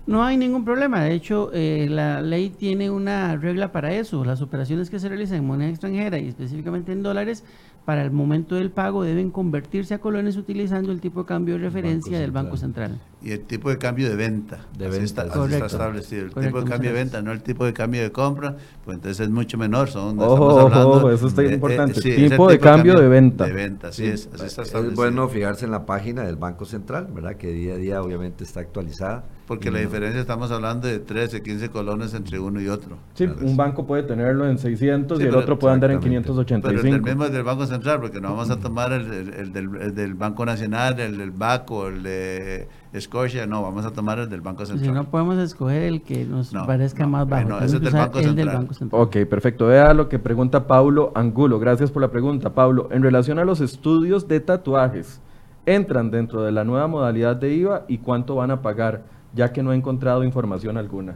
[0.06, 1.02] No hay ningún problema.
[1.04, 4.24] De hecho, eh, la ley tiene una regla para eso.
[4.24, 7.44] Las operaciones que se realizan en moneda extranjera y específicamente en dólares,
[7.84, 11.60] para el momento del pago deben convertirse a colones utilizando el tipo de cambio de
[11.60, 13.00] referencia del Banco Central.
[13.24, 14.66] Y el tipo de cambio de venta.
[14.76, 15.28] De así venta, está, sí.
[15.28, 15.66] así está Correcto.
[15.66, 16.22] establecido.
[16.24, 18.96] El Correcto, tipo de cambio de venta, no el tipo de cambio de compra, pues
[18.96, 19.88] entonces es mucho menor.
[19.88, 22.00] Son, Ojo, estamos ojo, hablando ojo, eso está de- importante.
[22.00, 23.44] sí, Tipo de cambio de venta.
[23.46, 24.28] De venta, así es.
[24.34, 27.36] Así está Es bueno fijarse en la página del Banco Central, ¿verdad?
[27.36, 29.24] Que día a día obviamente está actualizada.
[29.46, 32.96] Porque la diferencia estamos hablando de 13, 15 colones entre uno y otro.
[33.14, 33.54] Sí, un sí.
[33.54, 36.28] banco puede tenerlo en 600 Sí, y el pero- otro puede andar en exactamente.
[36.28, 37.06] Pero el del 585.
[37.06, 39.94] mismo es del Banco Central, porque no vamos a tomar el, el- el del, el
[39.94, 42.68] del Banco Nacional, el del BACO, el de
[43.00, 44.94] Scotia, no, vamos a tomar el del Banco Si Central.
[44.94, 47.48] no podemos escoger el que nos No, parezca no, más bajo.
[47.48, 48.56] no, ese es que del Banco el del Central.
[48.58, 49.00] Banco Central.
[49.02, 49.66] Ok, perfecto.
[49.68, 51.58] Vea lo que pregunta Paulo Angulo.
[51.58, 52.88] Gracias por la pregunta, Paulo.
[52.92, 55.20] En relación a los estudios de tatuajes,
[55.64, 59.04] ¿entran dentro de la nueva modalidad de IVA y cuánto van a pagar?
[59.34, 61.14] Ya que no he encontrado información alguna.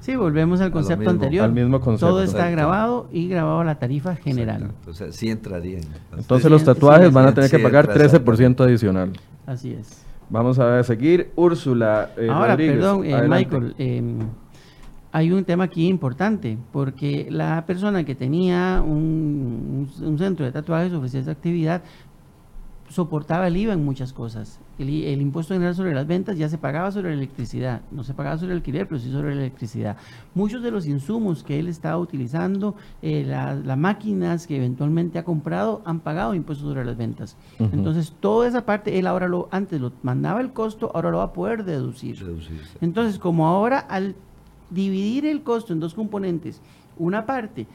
[0.00, 1.44] Sí, volvemos al concepto mismo, anterior.
[1.46, 2.08] al mismo concepto.
[2.08, 4.62] Todo está grabado y grabado a la tarifa general.
[4.64, 4.90] Exacto.
[4.90, 5.78] O sea, sí entraría.
[5.78, 5.84] en-
[6.18, 9.12] Entonces Sí, los tatuajes sí, van a sí, tener que sí, pagar entra 13% adicional.
[9.46, 10.05] Así es.
[10.28, 11.30] Vamos a seguir.
[11.36, 13.28] Úrsula eh, Ahora, Rodríguez, perdón, eh.
[13.28, 14.02] Michael, eh,
[15.12, 20.52] hay un tema aquí importante, porque la persona que tenía un, un- un centro de
[20.52, 21.82] tatuajes ofrecía esa actividad,
[22.88, 24.60] soportaba el IVA en muchas cosas.
[24.78, 28.36] El, impuesto general sobre las ventas ya se pagaba sobre la electricidad, no se pagaba
[28.38, 29.96] sobre el alquiler, pero sí sobre la electricidad.
[30.34, 35.24] Muchos de los insumos que él estaba utilizando, eh, la- las máquinas que eventualmente ha
[35.24, 37.36] comprado, han pagado impuestos sobre las ventas.
[37.58, 41.24] Entonces, toda esa parte, él ahora lo, antes lo mandaba el costo, ahora lo va
[41.24, 42.18] a poder deducir.
[42.20, 42.78] Reducirse.
[42.80, 44.14] Entonces, como ahora al
[44.70, 46.60] dividir el costo en dos componentes,
[46.98, 47.66] una parte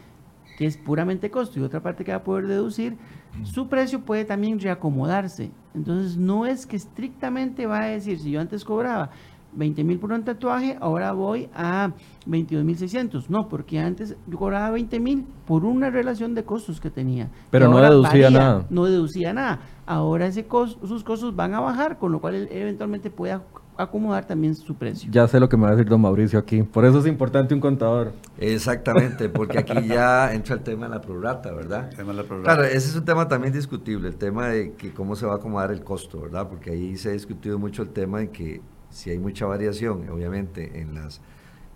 [0.57, 2.95] que es puramente costo y otra parte que va a poder deducir,
[3.43, 5.51] su precio puede también reacomodarse.
[5.73, 9.09] Entonces, no es que estrictamente va a decir, si yo antes cobraba
[9.53, 11.91] 20 mil por un tatuaje, ahora voy a
[12.25, 13.29] 22 mil 600.
[13.29, 17.29] No, porque antes yo cobraba 20 mil por una relación de costos que tenía.
[17.49, 18.65] Pero no deducía nada.
[18.69, 19.59] No deducía nada.
[19.85, 23.33] Ahora ese cos- sus costos van a bajar, con lo cual él eventualmente puede
[23.77, 25.09] acomodar también su precio.
[25.11, 26.63] Ya sé lo que me va a decir don Mauricio aquí.
[26.63, 28.13] Por eso es importante un contador.
[28.37, 31.89] Exactamente, porque aquí ya entra el tema de la prorata, ¿verdad?
[31.89, 32.53] El tema de la prorrata.
[32.53, 35.35] Claro, ese es un tema también discutible, el tema de que cómo se va a
[35.37, 36.47] acomodar el costo, ¿verdad?
[36.47, 40.79] Porque ahí se ha discutido mucho el tema de que si hay mucha variación, obviamente,
[40.81, 41.21] en las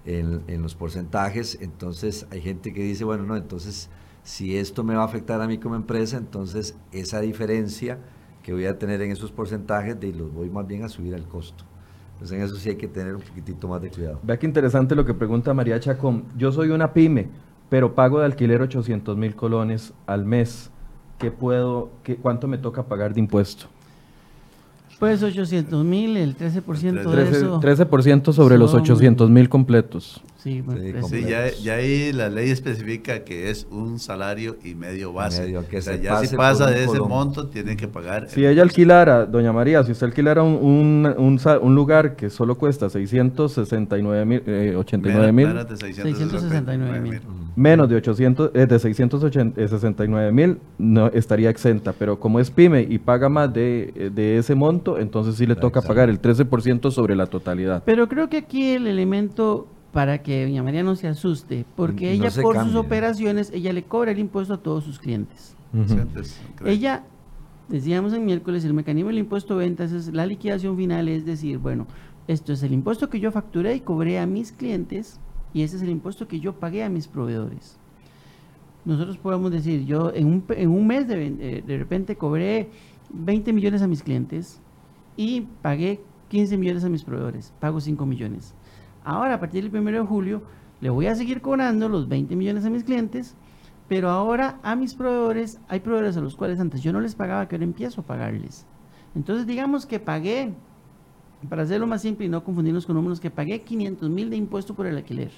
[0.05, 3.89] en, en los porcentajes, entonces hay gente que dice, bueno, no, entonces
[4.25, 7.99] si esto me va a afectar a mí como empresa, entonces esa diferencia
[8.43, 11.27] que voy a tener en esos porcentajes, de los voy más bien a subir al
[11.27, 11.63] costo.
[12.15, 14.19] Entonces en eso sí hay que tener un poquitito más de cuidado.
[14.23, 16.23] Vea qué interesante lo que pregunta María Chacón.
[16.37, 17.27] Yo soy una pyme,
[17.69, 20.71] pero pago de alquiler 800 mil colones al mes.
[21.19, 23.67] ¿Qué puedo, qué, cuánto me toca pagar de impuesto?
[24.99, 27.59] Pues 800 mil, el 13% de 13%, eso.
[27.59, 30.21] 13% sobre los son- 800 mil completos.
[30.45, 31.09] Sí, Sí, 13.
[31.09, 35.41] Sí, ya, ya ahí la ley especifica que es un salario y medio base.
[35.41, 38.29] Medio, que o sea, se ya pase si pasa de ese monto, tiene que pagar.
[38.29, 42.59] Si ella alquilara, doña María, si usted alquilara un, un, un un lugar que solo
[42.59, 47.21] cuesta 669 mil, eh, 89 mil, Menos de 669 mil.
[47.55, 51.91] menos de 800, eh, de 669 mil, no estaría exenta.
[51.93, 55.55] Pero como es pyme y paga más de, eh, de ese monto, entonces sí le
[55.55, 57.81] toca pagar el 13% sobre la totalidad.
[57.83, 62.11] Pero creo que aquí el elemento para que doña María no se asuste, porque No
[62.25, 62.73] ella por cambia.
[62.73, 65.55] sus operaciones, ella le cobra el impuesto a todos sus clientes.
[66.69, 67.03] Ella,
[67.69, 71.59] decíamos en miércoles, el mecanismo del impuesto de ventas es la liquidación final, es decir,
[71.59, 71.87] bueno,
[72.27, 75.21] esto es el impuesto que yo facturé y cobré a mis clientes
[75.53, 77.79] y ese es el impuesto que yo pagué a mis proveedores.
[78.83, 82.69] Nosotros podemos decir, yo en un, pe- en un mes de, eh, de repente cobré
[83.13, 84.59] 20 millones a mis clientes
[85.15, 88.53] y pagué 15 millones a mis proveedores, pago 5 millones.
[89.05, 90.41] Ahora, a partir del 1 de julio,
[90.81, 93.35] le voy a seguir cobrando los 20 millones a mis clientes,
[93.87, 97.47] pero ahora a mis proveedores, hay proveedores a los cuales antes yo no les pagaba,
[97.47, 98.65] que ahora empiezo a pagarles.
[99.15, 100.53] Entonces, digamos que pagué,
[101.47, 104.73] para hacerlo más simple y no confundirnos con números, que pagué 500 mil de impuesto
[104.73, 105.31] por el alquiler.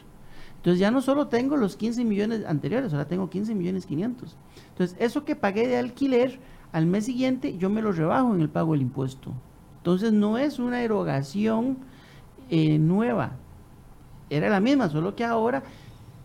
[0.55, 4.37] Entonces ya no solo tengo los 15 millones anteriores, ahora tengo 15 millones 500.
[4.69, 6.39] Entonces eso que pagué de alquiler,
[6.71, 9.33] al mes siguiente yo me lo rebajo en el pago del impuesto.
[9.77, 11.77] Entonces no es una erogación
[12.49, 13.33] eh, nueva,
[14.29, 15.63] era la misma, solo que ahora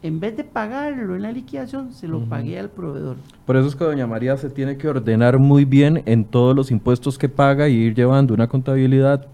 [0.03, 3.17] en vez de pagarlo en la liquidación, se lo pagué al proveedor.
[3.47, 6.73] Por eso es que doña María se tiene que ordenar muy bien en todos los
[6.73, 9.27] impuestos que paga y ir llevando una contabilidad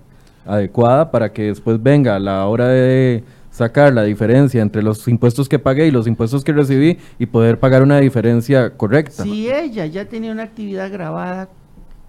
[0.44, 5.48] adecuada para que después venga a la hora de sacar la diferencia entre los impuestos
[5.48, 9.22] que pagué y los impuestos que recibí y poder pagar una diferencia correcta.
[9.22, 11.48] Si ella ya tenía una actividad grabada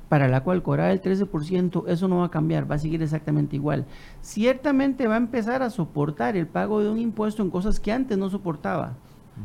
[0.09, 3.55] para la cual cobraba el 13%, eso no va a cambiar, va a seguir exactamente
[3.55, 3.85] igual.
[4.21, 8.17] Ciertamente va a empezar a soportar el pago de un impuesto en cosas que antes
[8.17, 8.93] no soportaba,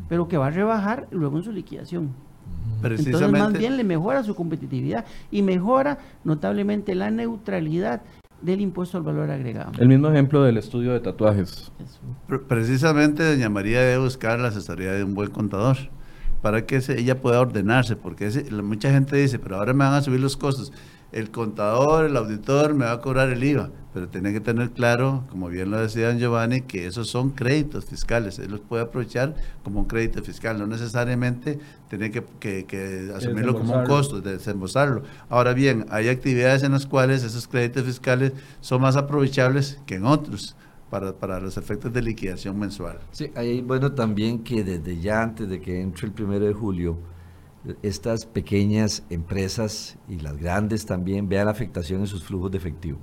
[0.09, 2.13] pero que va a rebajar luego en su liquidación.
[2.83, 8.03] Entonces, más bien le mejora su competitividad y mejora notablemente la neutralidad
[8.43, 9.73] del impuesto al valor agregado.
[9.79, 11.73] El mismo ejemplo del estudio de tatuajes.
[11.83, 12.41] Eso.
[12.47, 15.77] precisamente doña María debe buscar la asesoría de un buen contador
[16.45, 19.83] para que se- ella pueda ordenarse, porque ese- la- mucha gente dice, pero ahora me
[19.83, 20.75] van a subir los costos.
[21.11, 25.25] El contador, el auditor me va a cobrar el IVA, pero tiene que tener claro,
[25.31, 28.39] como bien lo decía don Giovanni, que esos son créditos fiscales.
[28.39, 33.53] Él los puede aprovechar como un crédito fiscal, no necesariamente tiene que, que- que asumirlo
[33.55, 35.03] como un costo, desembolsarlo.
[35.31, 40.05] Ahora bien, hay actividades en las cuales esos créditos fiscales son más aprovechables que en
[40.05, 40.57] otros
[40.95, 43.01] para, para los efectos de liquidación mensual.
[43.11, 46.97] Sí, ahí bueno también que desde ya antes de que entre el primero de julio,
[47.83, 52.99] estas pequeñas empresas y las grandes también vean la afectación en sus flujos de efectivo.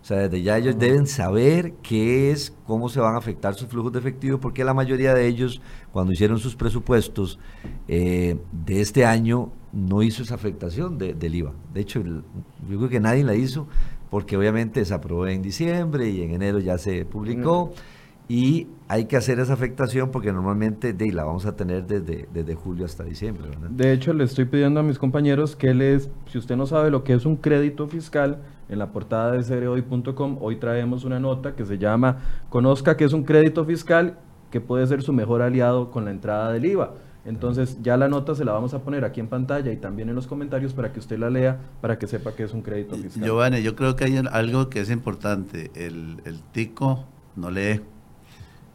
[0.00, 3.68] O sea, desde ya ellos deben saber qué es, cómo se van a afectar sus
[3.68, 5.60] flujos de efectivo, porque la mayoría de ellos,
[5.92, 7.38] cuando hicieron sus presupuestos
[7.88, 11.52] eh, de este año, no hizo esa afectación de- del IVA.
[11.74, 12.22] De hecho, el-
[12.70, 13.66] yo creo que nadie la hizo,
[14.16, 17.74] porque obviamente se aprobó en diciembre y en enero ya se publicó.
[18.30, 22.54] Y hay que hacer esa afectación porque normalmente de, la vamos a tener desde, desde
[22.54, 23.50] julio hasta diciembre.
[23.50, 23.68] ¿verdad?
[23.68, 27.04] De hecho, le estoy pidiendo a mis compañeros que les, si usted no sabe lo
[27.04, 28.38] que es un crédito fiscal,
[28.70, 33.12] en la portada de cereoy.com hoy traemos una nota que se llama Conozca qué es
[33.12, 34.16] un crédito fiscal
[34.50, 36.94] que puede ser su mejor aliado con la entrada del IVA.
[37.26, 40.14] Entonces ya la nota se la vamos a poner aquí en pantalla y también en
[40.14, 43.24] los comentarios para que usted la lea, para que sepa qué es un crédito fiscal.
[43.24, 45.70] Giovanni, yo creo que hay algo que es importante.
[45.74, 47.80] El, el tico no lee.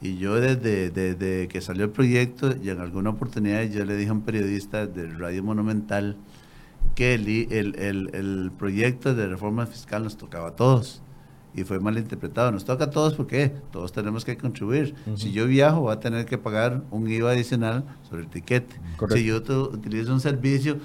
[0.02, 4.10] Y yo desde, desde que salió el proyecto y en alguna oportunidad yo le dije
[4.10, 6.18] a un periodista de Radio Monumental
[6.96, 11.02] que el, el, el- el proyecto de reforma fiscal nos tocaba a todos.
[11.54, 12.52] Y fue mal interpretado.
[12.52, 14.95] Nos toca a todos porque todos tenemos que contribuir.
[15.16, 18.76] Si yo viajo, voy a tener que pagar un IVA adicional sobre el tiquete.
[18.95, 19.18] Correcto.
[19.18, 19.38] Si yo
[19.74, 20.78] utilizo un servicio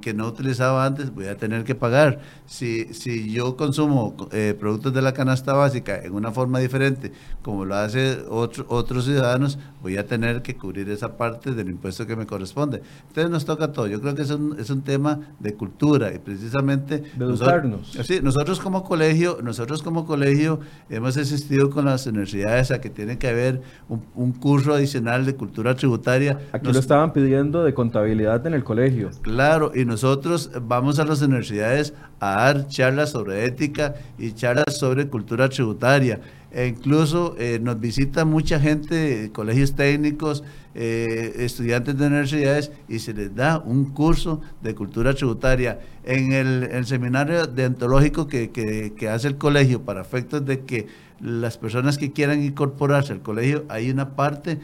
[0.00, 2.20] que no utilizaba antes, voy a tener que pagar.
[2.46, 7.10] Si, si yo consumo eh, productos de la canasta básica en una forma diferente,
[7.42, 12.06] como lo hace otro- otros ciudadanos, voy a tener que cubrir esa parte del impuesto
[12.06, 12.82] que me corresponde.
[13.08, 13.88] Entonces nos toca todo.
[13.88, 16.98] Yo creo que es un, es un tema de cultura y precisamente...
[16.98, 17.98] De nosotros- educarnos.
[18.04, 23.18] Sí, nosotros como colegio, nosotros como colegio hemos asistido con las universidades a que tiene
[23.18, 26.38] que haber un, un curso adicional de cultura tributaria.
[26.52, 29.10] Aquí Nos- lo estaban pidiendo de contabilidad en el colegio.
[29.22, 35.08] Claro, y nosotros vamos a las universidades a dar charlas sobre ética y charlas sobre
[35.08, 36.20] cultura tributaria.
[36.54, 40.44] E incluso eh, nos visita mucha gente, colegios técnicos,
[40.76, 45.80] eh, estudiantes de universidades y se les da un curso de cultura tributaria.
[46.04, 50.86] En el, seminario deontológico que, que, hace el colegio para efectos de que
[51.24, 54.60] las personas que quieran incorporarse al colegio, hay una parte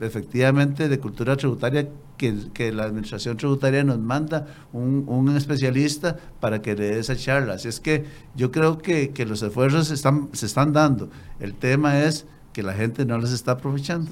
[0.00, 6.74] efectivamente de cultura tributaria que, la administración tributaria nos manda un, un, especialista para que
[6.74, 7.54] le dé esa charla.
[7.54, 11.08] Así es que yo creo que, que los esfuerzos están, se están dando.
[11.38, 14.10] El tema es que la gente no les está aprovechando.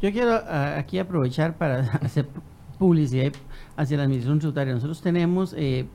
[0.00, 2.26] Yo quiero aquí aprovechar para hacer
[2.78, 3.32] publicidad
[3.76, 4.72] hacia la administración tributaria.
[4.72, 5.86] Nosotros tenemos eh,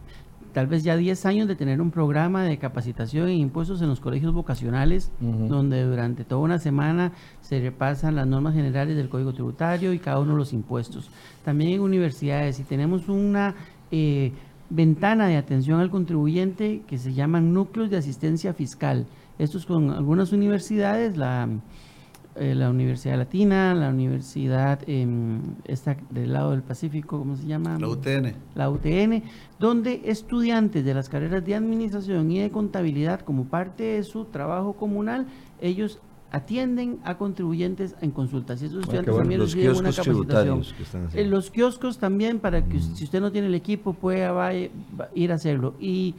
[0.54, 4.00] tal vez ya 10 años de tener un programa de capacitación en impuestos en los
[4.00, 9.94] colegios vocacionales, donde durante toda una semana se repasan las normas generales del Código Tributario
[9.94, 11.10] y cada uno de los impuestos.
[11.46, 13.56] También en universidades y tenemos una
[13.92, 14.32] eh,
[14.70, 19.06] ventana de atención al contribuyente que se llaman núcleos de asistencia fiscal.
[19.38, 21.48] Estos con algunas universidades, la
[22.40, 27.78] eh, la Universidad Latina, la Universidad em, esta del lado del Pacífico, ¿cómo se llama?
[27.78, 28.34] La UTN.
[28.56, 29.24] La UTN,
[29.60, 34.74] donde estudiantes de las carreras de administración y de contabilidad, como parte de su trabajo
[34.74, 35.28] comunal,
[35.60, 36.00] ellos
[36.32, 38.62] atienden a contribuyentes en consultas.
[38.62, 40.64] Y esos ah, estudiantes también los reciben una capacitación.
[41.12, 44.54] Que En los kioscos también, para que si usted no tiene el equipo, pueda
[45.14, 45.74] ir a hacerlo.
[45.80, 46.16] Y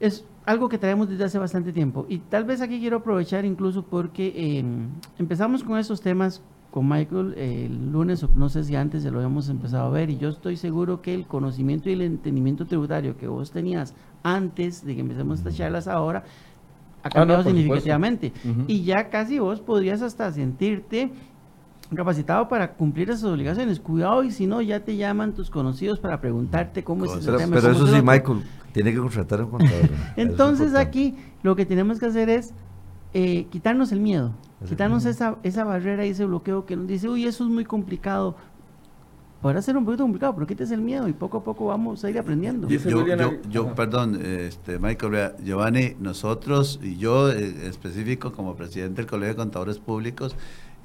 [0.00, 2.06] es algo que traemos desde hace bastante tiempo.
[2.08, 4.88] Y tal vez aquí quiero aprovechar incluso porque em,
[5.18, 6.40] empezamos con esos temas
[6.70, 10.08] con Michael el lunes, o no sé si antes ya lo habíamos empezado a ver,
[10.08, 14.86] y yo estoy seguro que el conocimiento y el entendimiento tributario que vos tenías antes
[14.86, 16.24] de que empecemos estas charlas ahora
[17.02, 18.32] ha ah, cambiado significativamente.
[18.66, 21.10] Y ya casi vos podrías hasta sentirte
[21.94, 23.80] capacitado para cumplir esas obligaciones.
[23.80, 27.56] Cuidado y si no, ya te llaman tus conocidos para preguntarte cómo es ese tema.
[27.56, 28.42] Pero eso sí, Michael,
[28.78, 29.88] tiene que contratar un contador.
[30.16, 32.54] Entonces aquí lo que tenemos que hacer es
[33.12, 34.34] eh, quitarnos el miedo,
[34.68, 38.36] quitarnos esa, esa barrera y ese bloqueo que nos dice, uy, eso es muy complicado.
[39.42, 42.10] Podrá ser un poquito complicado, pero quítese el miedo y poco a poco vamos a
[42.10, 42.68] ir aprendiendo.
[43.50, 49.38] Yo, perdón, este, Michael, Giovanni, nosotros y yo eh, específico como presidente del Colegio de
[49.38, 50.36] Contadores Públicos,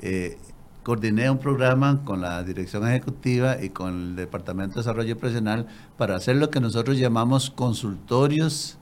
[0.02, 0.40] eh,
[0.84, 5.68] coordiné un programa con la dirección ejecutiva y con el Departamento de Desarrollo Profesional
[5.98, 8.78] para hacer lo que nosotros llamamos consultorios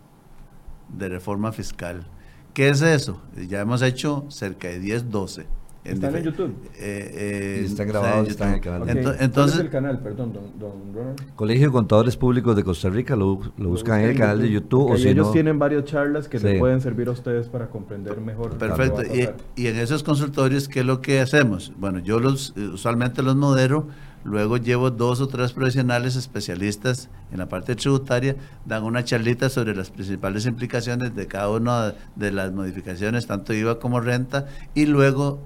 [0.89, 2.07] de reforma fiscal.
[2.53, 3.21] ¿Qué es eso?
[3.47, 6.55] Ya hemos hecho cerca de 10, 12 ¿Están en YouTube?
[6.75, 8.89] Eh, eh, está grabado, está en el canal.
[8.89, 9.99] Entonces, ¿Cuál es el canal?
[9.99, 14.17] Perdón, don, don Colegio de Contadores Públicos de Costa Rica, lo, lo buscan en el
[14.17, 14.91] canal de YouTube.
[14.91, 18.57] O si ellos tienen varias charlas que le pueden servir a ustedes para comprender mejor.
[18.57, 19.01] Perfecto.
[19.03, 21.73] Y, y, en esos consultorios, ¿qué es lo que hacemos?
[21.77, 23.87] Bueno, yo los usualmente los modero,
[24.23, 29.75] luego llevo dos o tres profesionales especialistas en la parte tributaria, dan una charlita sobre
[29.75, 35.41] las principales implicaciones de cada una de las modificaciones, tanto IVA como renta, y luego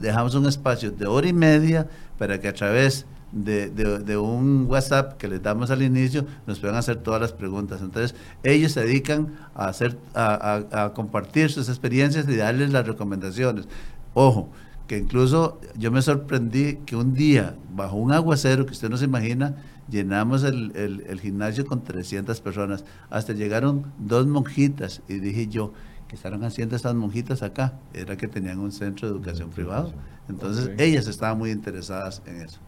[0.00, 5.26] dejamos un espacio de hora y media para que a través de, un WhatsApp que
[5.26, 7.80] les damos al inicio nos puedan hacer todas las preguntas.
[7.80, 13.68] Entonces, ellos se dedican a, hacer, a, compartir sus experiencias y darles las recomendaciones.
[14.14, 14.50] Ojo,
[14.86, 19.06] que incluso yo me sorprendí que un día, bajo un aguacero que usted no se
[19.06, 19.56] imagina,
[19.88, 22.84] llenamos el, el gimnasio con 300 personas.
[23.08, 25.72] Hasta llegaron dos monjitas y dije yo,
[26.12, 29.92] estaban haciendo estas monjitas acá era que tenían un centro de educación privado.
[30.28, 32.60] Entonces ellas estaban muy interesadas en eso.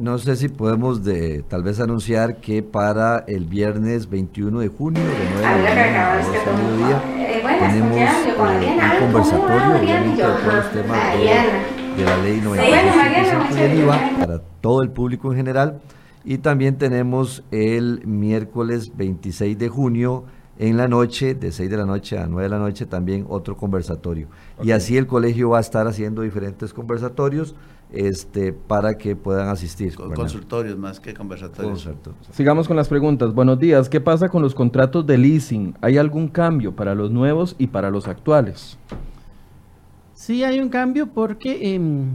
[0.00, 5.02] no sé si podemos de tal vez anunciar que para el viernes 21 de junio
[5.02, 7.24] de 9 a 12
[7.60, 13.78] tenemos eh, un conversatorio obviamente de todos los temas de, de la ley 95 del
[13.80, 15.80] IVA para todo el público en general.
[16.24, 20.24] Y también tenemos el miércoles 26 de junio
[20.58, 23.56] en la noche, de 6 de la noche a 9 de la noche, también otro
[23.56, 24.28] conversatorio.
[24.62, 27.54] Y así el colegio va a estar haciendo diferentes conversatorios
[27.92, 29.94] este, para que puedan asistir.
[29.96, 31.88] consultorios más que conversatorios.
[32.32, 33.32] Sigamos con las preguntas.
[33.34, 33.88] Buenos días.
[33.88, 35.74] ¿Qué pasa con los contratos de leasing?
[35.80, 38.78] ¿Hay algún cambio para los nuevos y para los actuales?
[40.14, 41.74] Sí, hay un cambio porque...
[41.74, 42.10] Em,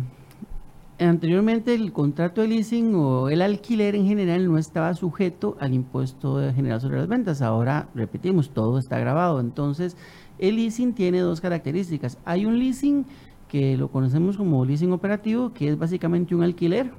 [0.99, 6.39] anteriormente el contrato de leasing o el alquiler en general no estaba sujeto al impuesto
[6.53, 7.41] general sobre las ventas.
[7.41, 9.39] Ahora, repetimos, todo está grabado.
[9.39, 9.95] Entonces,
[10.37, 12.17] el leasing tiene dos características.
[12.25, 13.05] Hay un leasing
[13.47, 16.91] que lo conocemos como leasing operativo, que es básicamente un alquiler,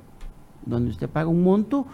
[0.66, 1.86] donde usted paga un monto,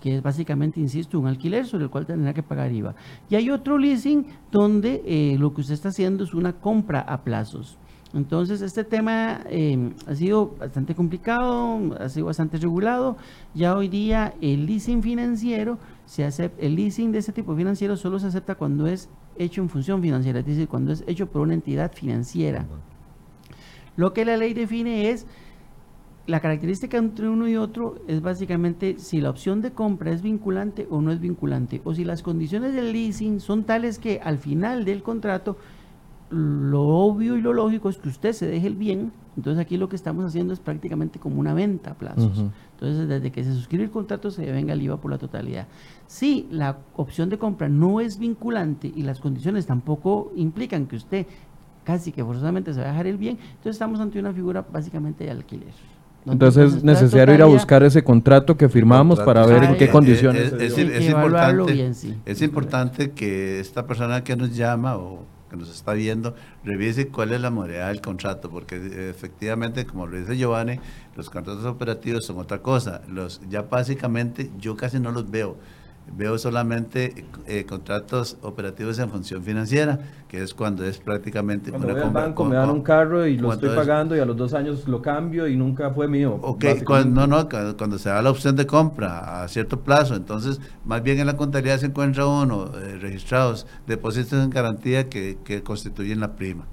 [0.00, 2.94] que es básicamente, insisto, un alquiler sobre el cual tendrá que pagar IVA.
[3.28, 7.22] Y hay otro leasing donde eh, lo que usted está haciendo es una compra a
[7.22, 7.78] plazos.
[8.12, 13.16] Entonces, este tema em, ha sido bastante complicado, ha sido bastante regulado.
[13.54, 18.18] Ya hoy día el leasing financiero, se acepta, el leasing de ese tipo financiero solo
[18.18, 21.54] se acepta cuando es hecho en función financiera, es decir, cuando es hecho por una
[21.54, 22.66] entidad financiera.
[23.96, 25.26] Lo que la ley define es
[26.26, 30.86] la característica entre uno y otro es básicamente si la opción de compra es vinculante
[30.90, 34.84] o no es vinculante, o si las condiciones del leasing son tales que al final
[34.84, 35.56] del contrato
[36.30, 39.88] lo obvio y lo lógico es que usted se deje el bien, entonces aquí lo
[39.88, 42.44] que estamos haciendo es prácticamente como una venta a plazos.
[42.74, 45.66] Entonces, desde que se suscribe el contrato se venga el IVA por la totalidad.
[46.06, 51.26] Si la opción de compra no es vinculante y las condiciones tampoco implican que usted
[51.84, 55.24] casi que forzosamente se va a dejar el bien, entonces estamos ante una figura básicamente
[55.24, 55.72] de alquiler.
[56.26, 60.52] Entonces es necesario ir a buscar ese contrato que firmamos para ver en qué condiciones.
[60.52, 61.92] Es, importante,
[62.26, 66.34] es importante que esta persona que nos llama o que nos está viendo
[66.64, 70.78] revise cuál es la modalidad del contrato, porque efectivamente, como lo dice Giovanni,
[71.16, 73.02] los contratos operativos son otra cosa.
[73.08, 75.56] Los Ya básicamente yo casi no los veo
[76.16, 79.98] veo solamente eh, contratos operativos en función financiera,
[80.28, 83.52] que es cuando es prácticamente cuando voy al banco, me dan un carro y lo
[83.52, 86.38] estoy pagando y a los dos años lo cambio y nunca fue mío.
[86.42, 90.60] Ok, cuando, no, no, cuando se da la opción de compra a cierto plazo, entonces
[90.84, 95.62] más bien en la contabilidad se encuentra uno eh, registrados depósitos en garantía que, que
[95.62, 96.66] constituyen la prima.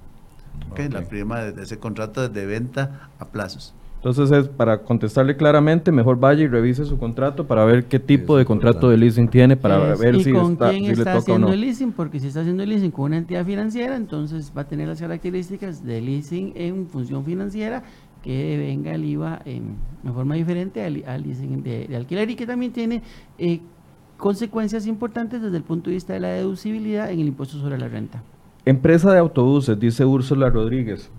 [0.72, 3.74] Okay, La prima de ese contrato de venta a plazos.
[4.08, 8.38] Entonces, es para contestarle claramente, mejor vaya y revise su contrato para ver qué tipo
[8.38, 11.92] de contrato de leasing tiene, para ver si, con está, quién está haciendo el leasing,
[11.92, 15.02] porque si está haciendo el leasing con una entidad financiera, entonces va a tener las
[15.02, 17.84] características de leasing en función financiera
[18.24, 19.76] que venga el IVA en,
[20.14, 20.94] forma diferente al,
[21.24, 23.02] leasing de, alquiler y que también tiene
[23.38, 23.60] eh,
[24.16, 27.90] consecuencias importantes desde el punto de vista de la deducibilidad en el impuesto sobre la
[27.90, 28.24] renta.
[28.64, 31.12] Empresa de autobuses, dice Úrsula Rodríguez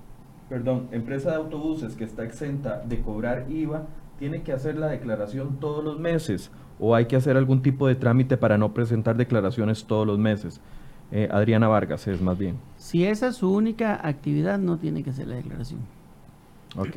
[0.49, 3.87] perdón, empresa de autobuses que está exenta de cobrar IVA,
[4.19, 7.95] tiene que hacer la declaración todos los meses o hay que hacer algún tipo de
[7.95, 10.61] trámite para no presentar declaraciones todos los meses.
[11.11, 12.57] Eh, Adriana Vargas es más bien.
[12.77, 15.81] Si esa es su única actividad, no tiene que hacer la declaración.
[16.77, 16.97] Ok.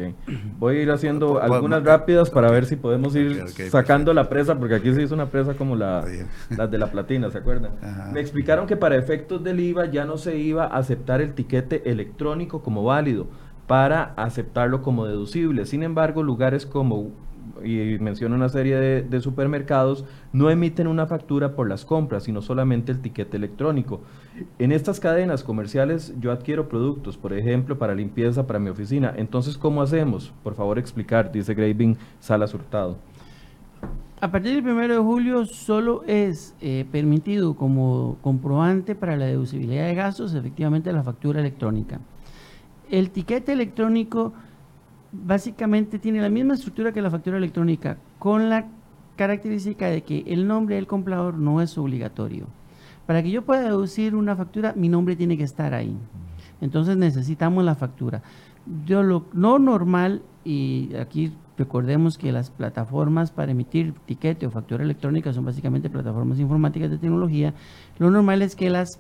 [0.60, 4.76] Voy a ir haciendo algunas rápidas para ver si podemos ir sacando la presa, porque
[4.76, 6.06] aquí se hizo una presa como la,
[6.50, 7.72] las de la platina, ¿se acuerdan?
[8.14, 11.90] Me explicaron que para efectos del IVA ya no se iba a aceptar el tiquete
[11.90, 13.28] electrónico como válido
[13.68, 15.66] para aceptarlo como deducible.
[15.66, 17.12] Sin embargo, lugares como
[17.64, 22.92] y menciona una serie de, supermercados, no emiten una factura por las compras, sino solamente
[22.92, 24.02] el tiquete electrónico.
[24.60, 29.14] En estas cadenas comerciales yo adquiero productos, por ejemplo, para limpieza para mi oficina.
[29.16, 30.34] Entonces, ¿cómo hacemos?
[30.44, 32.98] Por favor, explicar, dice Graving Salas Hurtado.
[34.22, 39.88] A partir del 1 de julio solo es eh, permitido como comprobante para la deducibilidad
[39.88, 42.00] de gastos efectivamente la factura electrónica.
[42.92, 44.34] El tiquete electrónico
[45.12, 48.68] básicamente tiene la misma estructura que la factura electrónica, con la
[49.16, 52.48] característica de que el nombre del comprador no es obligatorio.
[53.06, 55.98] Para que yo pueda deducir una factura, mi nombre tiene que estar ahí.
[56.62, 58.22] Entonces necesitamos la factura.
[58.86, 64.84] Yo lo no normal, y aquí recordemos que las plataformas para emitir tiquete o factura
[64.84, 67.54] electrónica son básicamente plataformas informáticas de tecnología,
[68.00, 69.00] lo normal es que las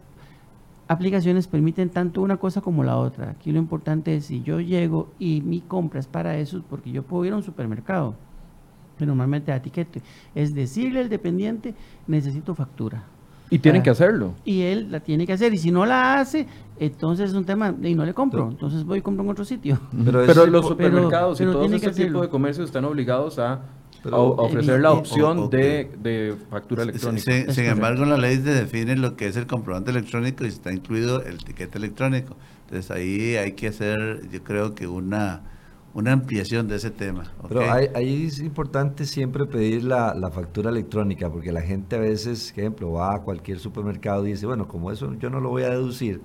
[0.91, 3.31] aplicaciones permiten tanto una cosa como la otra.
[3.31, 7.03] Aquí lo importante es si yo llego y mi compra es para eso, porque yo
[7.03, 8.15] puedo ir a un supermercado,
[8.97, 10.01] que normalmente a etiquete,
[10.35, 11.73] es decirle al dependiente,
[12.07, 13.03] necesito factura.
[13.49, 14.33] Y tienen que hacerlo.
[14.45, 15.53] Y él la tiene que hacer.
[15.53, 16.47] Y si no la hace,
[16.79, 18.47] entonces es un tema y no le compro.
[18.49, 19.77] Entonces voy y compro en otro sitio.
[20.05, 23.59] Pero, los supermercados y todo ese tipo de comercios están obligados a
[24.09, 27.53] ofrecer la opción de, factura electrónica.
[27.53, 31.43] Sin, embargo, la ley define lo que es el comprobante electrónico y está incluido el
[31.43, 32.35] tiquete electrónico.
[32.65, 35.41] Entonces ahí hay que hacer, yo creo que una,
[35.93, 37.31] una ampliación de ese tema.
[37.47, 42.51] Pero ahí, es importante siempre pedir la, la, factura electrónica, porque la gente a veces,
[42.51, 45.63] por ejemplo, va a cualquier supermercado y dice, bueno, como eso yo no lo voy
[45.63, 46.21] a deducir,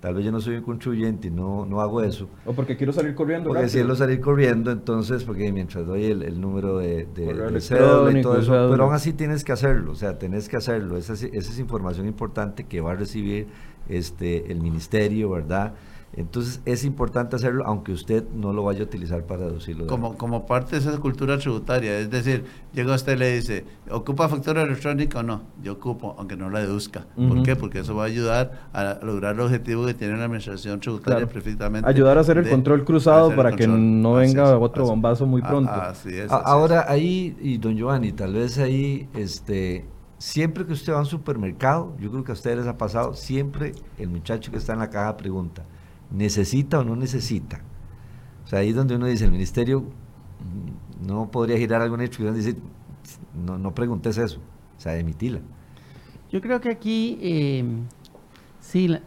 [0.00, 2.28] Tal vez yo no soy un contribuyente y no, no hago eso.
[2.46, 3.48] O porque quiero salir corriendo.
[3.48, 8.38] Porque quiero salir corriendo, entonces, porque mientras doy el, número de, de, cédula y todo
[8.38, 10.96] eso, pero aún así tienes que hacerlo, o sea, tenés que hacerlo.
[10.96, 13.48] Esa, esa es información importante que va a recibir
[13.88, 15.74] este el ministerio, ¿verdad?
[16.14, 19.86] Entonces es importante hacerlo aunque usted no lo vaya a utilizar para deducirlo.
[19.86, 24.28] Como, como parte de esa cultura tributaria, es decir, llega usted y le dice, ¿ocupa
[24.28, 25.42] factura electrónica o no?
[25.62, 27.06] Yo ocupo, aunque no la deduzca.
[27.16, 27.56] ¿Por qué?
[27.56, 31.88] Porque eso va a ayudar a lograr el objetivo que tiene la administración tributaria perfectamente.
[31.88, 35.72] Ayudar a hacer el control cruzado para que no venga otro bombazo muy pronto.
[35.72, 39.84] Así es, Ahora ahí, y don Giovanni, tal vez ahí, este
[40.18, 43.14] siempre que usted va a un supermercado, yo creo que a ustedes les ha pasado,
[43.14, 45.64] siempre el muchacho que está en la caja pregunta,
[46.10, 47.60] necesita o no necesita.
[48.44, 49.84] O sea, ahí es donde uno dice, el ministerio
[51.06, 52.56] no podría girar alguna instrucción y decir,
[53.34, 54.38] no, no preguntes eso,
[54.76, 55.40] o sea, emitila.
[56.30, 57.64] Yo creo que aquí, eh,
[58.60, 59.00] Sí, la-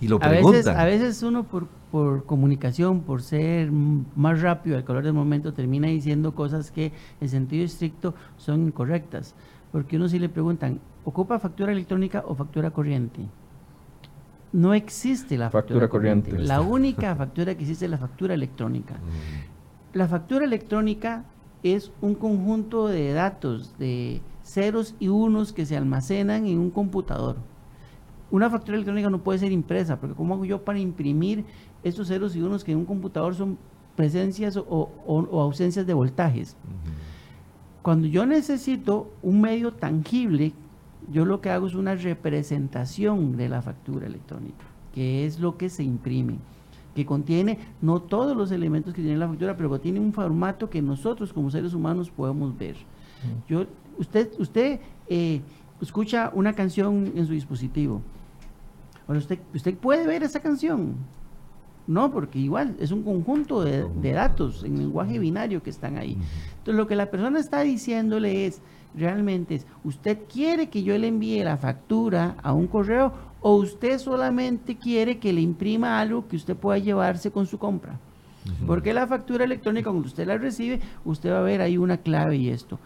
[0.00, 4.84] Y lo a veces, a veces uno por, por comunicación, por ser más rápido al
[4.84, 9.34] calor del momento, termina diciendo cosas que en sentido estricto son incorrectas.
[9.70, 13.22] Porque uno sí le preguntan, ¿ocupa factura electrónica o factura corriente?
[14.52, 16.30] No existe la factura, Factura corriente.
[16.30, 16.48] corriente.
[16.48, 18.94] La única factura que existe es la factura electrónica.
[18.94, 19.96] Mm.
[19.98, 21.24] La factura electrónica
[21.62, 27.36] es un conjunto de datos, de ceros y unos que se almacenan en un computador.
[28.30, 31.44] Una factura electrónica no puede ser impresa, porque ¿cómo hago yo para imprimir
[31.82, 33.58] estos ceros y unos que en un computador son
[33.96, 36.56] presencias o, o- o ausencias de voltajes?
[37.82, 40.52] Cuando yo necesito un medio tangible,
[41.10, 45.68] yo lo que hago es una representación de la factura electrónica, que es lo que
[45.68, 46.38] se imprime,
[46.94, 50.82] que contiene no todos los elementos que tiene la factura, pero tiene un formato que
[50.82, 52.76] nosotros como seres humanos podemos ver.
[53.48, 53.66] Yo,
[53.98, 55.40] usted, usted eh,
[55.80, 58.02] escucha una canción en su dispositivo.
[59.06, 60.96] Ahora usted, usted puede ver esa canción.
[61.86, 66.16] No, porque igual es un conjunto de, de datos en lenguaje binario que están ahí.
[66.58, 68.62] Entonces lo que la persona está diciéndole es,
[68.94, 73.98] realmente es, ¿usted quiere que yo le envíe la factura a un correo o usted
[73.98, 77.98] solamente quiere que le imprima algo que usted pueda llevarse con su compra?
[78.66, 82.36] Porque la factura electrónica, cuando usted la recibe, usted va a ver ahí una clave
[82.36, 82.80] y esto.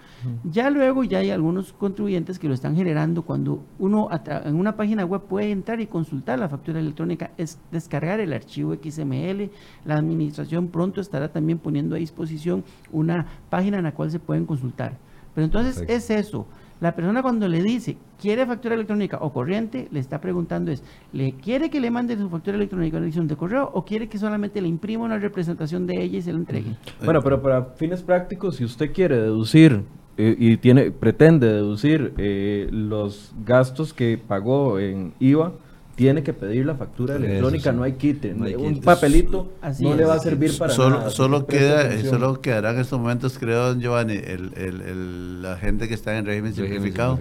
[0.44, 4.08] Ya luego ya hay algunos contribuyentes que lo están generando cuando uno
[4.44, 8.74] en una página web puede entrar y consultar la factura electrónica, es descargar el archivo
[8.74, 9.50] XML.
[9.86, 14.44] La administración pronto estará también poniendo a disposición una página en la cual se pueden
[14.44, 14.98] consultar.
[15.36, 15.92] Pero entonces Perfecto.
[15.92, 16.46] es eso.
[16.80, 19.86] La persona cuando le dice, ¿quiere factura electrónica o corriente?
[19.90, 20.82] Le está preguntando es,
[21.12, 24.16] ¿le quiere que le mande su factura electrónica en dirección de correo o quiere que
[24.16, 26.76] solamente le imprima una representación de ella y se la entregue?
[27.04, 29.84] Bueno, pero para fines prácticos, si usted quiere deducir
[30.16, 35.52] eh, y tiene pretende deducir eh, los gastos que pagó en IVA,
[35.96, 37.76] tiene que pedir la factura electrónica, sí.
[37.76, 38.34] no hay quite.
[38.34, 38.84] No hay un quite.
[38.84, 39.96] papelito Así no es.
[39.96, 41.10] le va a servir para solo, nada.
[41.10, 45.56] Solo, queda, eh, solo quedará en estos momentos, creo, don Giovanni, el, el- el- la
[45.56, 47.18] gente que está en régimen Régimen simplificado.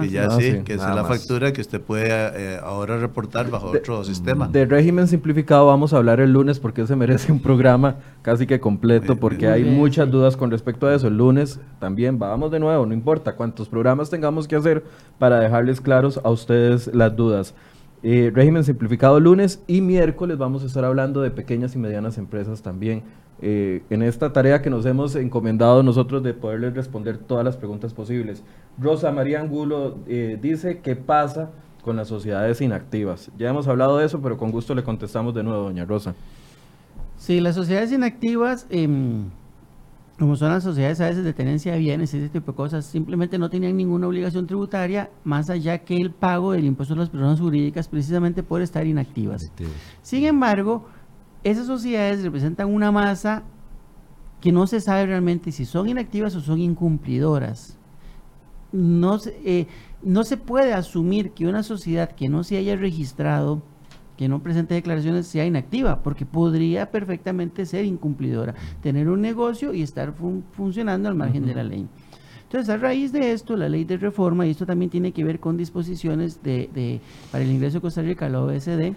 [0.00, 0.58] Que ya Ah, sí, sí.
[0.64, 1.16] que Nada es la más.
[1.16, 4.48] factura que usted puede eh, ahora reportar bajo De- otro sistema.
[4.48, 8.58] De régimen simplificado vamos a hablar el lunes porque se merece un programa casi que
[8.58, 11.06] completo Muy porque hay muchas dudas con respecto a eso.
[11.06, 14.82] El lunes también vamos de nuevo, no importa cuántos programas tengamos que hacer
[15.20, 17.54] para dejarles claros a ustedes las dudas.
[18.02, 22.62] Eh, régimen simplificado lunes y miércoles vamos a estar hablando de pequeñas y medianas empresas
[22.62, 23.02] también.
[23.40, 27.94] eh, en esta tarea que nos hemos encomendado nosotros de poderles responder todas las preguntas
[27.94, 28.42] posibles.
[28.80, 31.50] Rosa María Angulo eh, dice qué pasa
[31.82, 33.30] con las sociedades inactivas.
[33.38, 36.14] Ya hemos hablado de eso, pero con gusto le contestamos de nuevo, doña Rosa.
[37.16, 39.30] Sí, las sociedades inactivas, em,
[40.18, 42.84] como son las sociedades a veces de tenencia de bienes y ese tipo de cosas,
[42.84, 47.08] simplemente no tenían ninguna obligación tributaria más allá que el pago del impuesto a las
[47.08, 49.52] personas jurídicas precisamente por estar inactivas.
[50.02, 50.86] Sin embargo,
[51.44, 53.44] esas sociedades representan una masa
[54.40, 57.78] que no se sabe realmente si son inactivas o son incumplidoras.
[58.72, 59.66] No se, eh,
[60.02, 63.62] no se puede asumir que una sociedad que no se haya registrado,
[64.18, 69.80] que no presente declaraciones, sea inactiva, porque podría perfectamente ser incumplidora, tener un negocio y
[69.82, 71.86] estar fun- funcionando al margen de la ley.
[72.42, 75.38] Entonces, a raíz de esto, la ley de reforma, y esto también tiene que ver
[75.38, 77.00] con disposiciones de, de-
[77.30, 78.92] para el ingreso de Costa Rica a la OSD,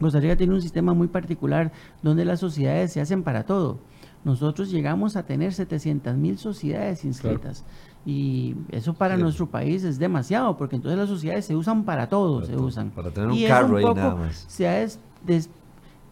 [0.00, 1.72] Costa Rica tiene un sistema muy particular
[2.02, 3.78] donde las sociedades se hacen para todo.
[4.24, 7.64] Nosotros llegamos a tener 700 mil sociedades inscritas.
[8.06, 9.22] Y eso para Sí.
[9.22, 12.66] nuestro país es demasiado, porque entonces las sociedades se usan para todo, Para se todo,
[12.66, 12.90] usan.
[12.90, 14.44] para tener un Y carro ahí poco nada más.
[14.48, 15.50] Se ha des- des-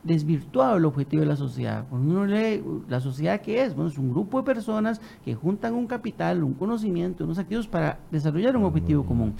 [0.02, 1.86] desvirtuado el objetivo de la sociedad.
[1.88, 5.72] Cuando uno lee la sociedad que es, bueno, es un grupo de personas que juntan
[5.74, 9.34] un capital, un conocimiento, unos activos para desarrollar un objetivo común.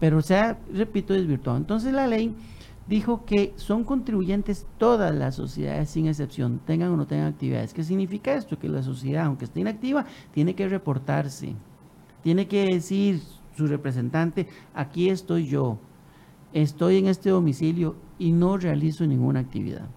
[0.00, 1.58] Pero se ha, repito, desvirtuado.
[1.58, 2.34] Entonces la ley
[2.86, 7.74] dijo que son contribuyentes todas las sociedades sin excepción, tengan o no tengan actividades.
[7.74, 8.58] ¿Qué significa esto?
[8.58, 11.54] Que la sociedad, aunque esté inactiva, tiene que reportarse,
[12.22, 13.20] tiene que decir
[13.56, 15.78] su representante, aquí estoy yo,
[16.52, 19.88] estoy en este domicilio y no realizo ninguna actividad.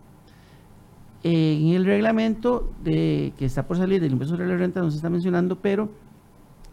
[1.24, 4.98] En el reglamento de, que está por salir del impuesto sobre la renta no se
[4.98, 5.90] está mencionando, pero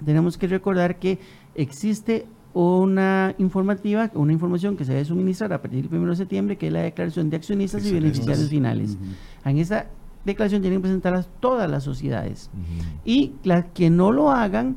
[0.04, 1.18] tenemos que recordar que
[1.54, 6.56] existe una informativa, una información que se debe suministrar a partir del 1 de septiembre,
[6.56, 8.96] que es la declaración de accionistas y beneficiarios finales.
[9.44, 9.86] En esa
[10.24, 12.50] declaración tienen que presentarlas todas las sociedades.
[13.04, 14.76] Y las que no lo hagan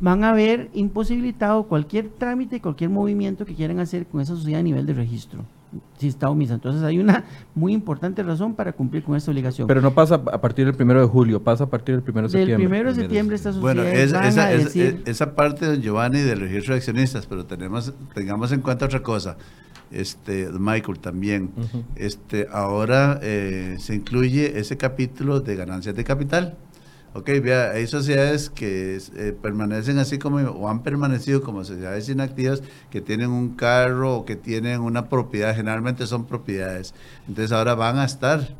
[0.00, 4.62] van a ver imposibilitado cualquier trámite, cualquier movimiento que quieran hacer con esa sociedad a
[4.64, 5.44] nivel de registro.
[5.98, 6.54] Si está omisa.
[6.54, 7.22] Entonces hay una
[7.54, 9.68] muy importante razón para cumplir con esta obligación.
[9.68, 12.32] Pero no pasa a partir del primero de julio, pasa a partir del primero de
[12.36, 12.66] Del septiembre.
[12.68, 15.02] primero de Primero de septiembre estas Bueno, es- van esa, a es- decir...
[15.04, 19.02] es- esa parte, don Giovanni, del registro de accionistas, pero tenemos, tengamos en cuenta otra
[19.02, 19.36] cosa.
[19.92, 21.50] este, Michael también.
[21.96, 26.56] este, ahora eh, se incluye ese capítulo de ganancias de capital.
[27.12, 32.62] Ok, vea, hay sociedades que eh, permanecen así como, o han permanecido como sociedades inactivas
[32.88, 36.94] que tienen un carro o que tienen una propiedad, generalmente son propiedades.
[37.26, 38.54] Entonces ahora van a estar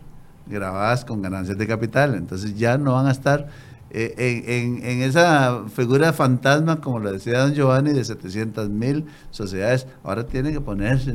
[0.46, 2.16] grabadas con ganancias de capital.
[2.16, 3.48] Entonces ya no van a estar
[3.92, 4.14] eh,
[4.46, 10.26] en, en, esa figura fantasma, como lo decía don Giovanni, de 700 mil sociedades, ahora
[10.26, 11.14] tienen que ponerse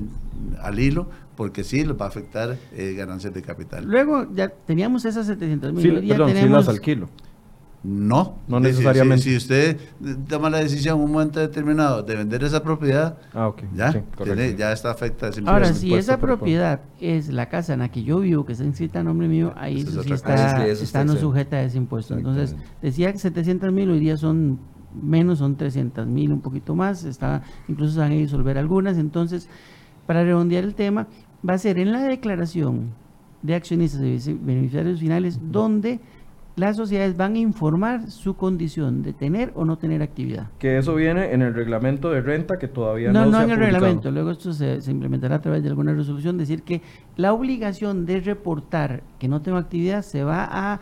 [0.62, 3.86] al hilo porque sí les va a afectar eh, ganancias de capital.
[3.86, 6.02] Luego ya teníamos esas 700 mil.
[6.02, 7.10] Sí, perdón, sí las alquilo.
[7.86, 9.26] No, no necesariamente.
[9.26, 9.78] Si, usted
[10.28, 13.70] toma la decisión en un momento determinado de vender esa propiedad, ah, okay.
[13.76, 14.04] ya,
[14.58, 15.30] ya está afecta.
[15.46, 19.02] Ahora, si esa propiedad es la casa en la que yo vivo, que está inscrita
[19.02, 22.16] a nombre mío, ahí eso sí está, está, no sujeta a ese impuesto.
[22.16, 24.60] Entonces, decía que 700 mil hoy día son
[25.00, 28.98] menos, son 300 mil, un poquito más, está, incluso se van a disolver algunas.
[28.98, 29.48] Entonces,
[30.08, 31.08] para redondear el tema,
[31.48, 32.94] va a ser en la declaración
[33.42, 36.00] de accionistas y beneficiarios finales, donde
[36.56, 40.48] las sociedades van a informar su condición de tener o no tener actividad.
[40.58, 43.58] Que eso viene en el reglamento de renta que todavía no, no, no en el
[43.58, 46.82] reglamento, luego esto se, implementará a través de alguna resolución, decir que
[47.18, 50.80] la obligación de reportar que no tengo actividad se va a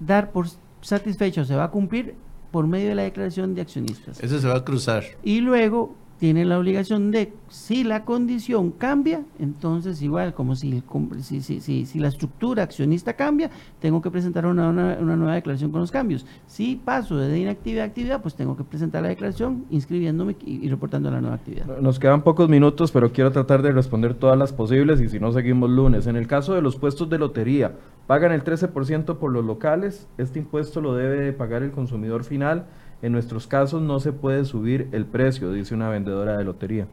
[0.00, 0.46] dar por
[0.80, 2.14] satisfecho, se va a cumplir
[2.50, 4.22] por medio de la declaración de accionistas.
[4.22, 5.04] Eso se va a cruzar.
[5.22, 10.82] Y luego tiene la obligación de, si la condición cambia, entonces igual, como si,
[11.22, 13.50] si, si, si la estructura accionista cambia,
[13.80, 16.24] tengo que presentar una, nueva declaración con los cambios.
[16.46, 21.10] Si paso de inactividad a actividad, pues tengo que presentar la declaración inscribiéndome y, reportando
[21.10, 21.66] la nueva actividad.
[21.80, 25.32] Nos quedan pocos minutos, pero quiero tratar de responder todas las posibles y si no,
[25.32, 26.06] seguimos lunes.
[26.06, 27.74] En el caso de los puestos de lotería,
[28.06, 32.66] pagan el 13% por los locales, este impuesto lo debe pagar el consumidor final
[33.02, 36.86] en nuestros casos no se puede subir el precio, dice una vendedora de lotería.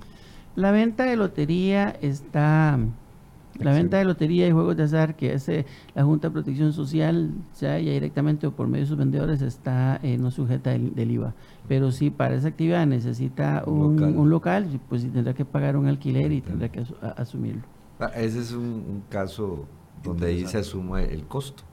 [0.56, 2.80] La venta de lotería está...
[3.60, 7.30] La venta de lotería y juegos de azar que hace la Junta de Protección Social,
[7.51, 11.36] sea ya directamente o por medio de sus vendedores, está eh, no sujeta del, IVA.
[11.68, 14.80] Pero si para esa actividad necesita un, local.
[14.89, 16.84] pues tendrá que pagar un alquiler y tendrá que
[17.16, 17.62] asumirlo.
[17.99, 19.68] Ah, ese es un, caso
[20.04, 21.64] donde ahí se asume el costo.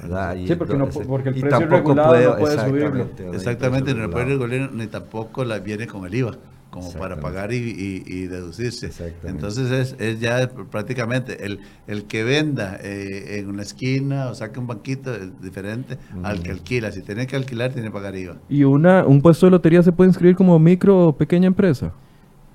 [0.00, 3.08] Sí, porque, no, porque el precio regulado puede, no puede subirlo.
[3.32, 6.38] Exactamente, no puede regular ni tampoco la viene con el IVA
[6.70, 8.90] como para pagar y, deducirse.
[9.24, 14.60] Entonces es, es, ya prácticamente el, el que venda eh, en una esquina o saque
[14.60, 16.92] un banquito es diferente al que alquila.
[16.92, 18.36] Si tiene que alquilar, tiene que pagar IVA.
[18.48, 21.92] ¿Y una, un puesto de lotería se puede inscribir como micro o pequeña empresa?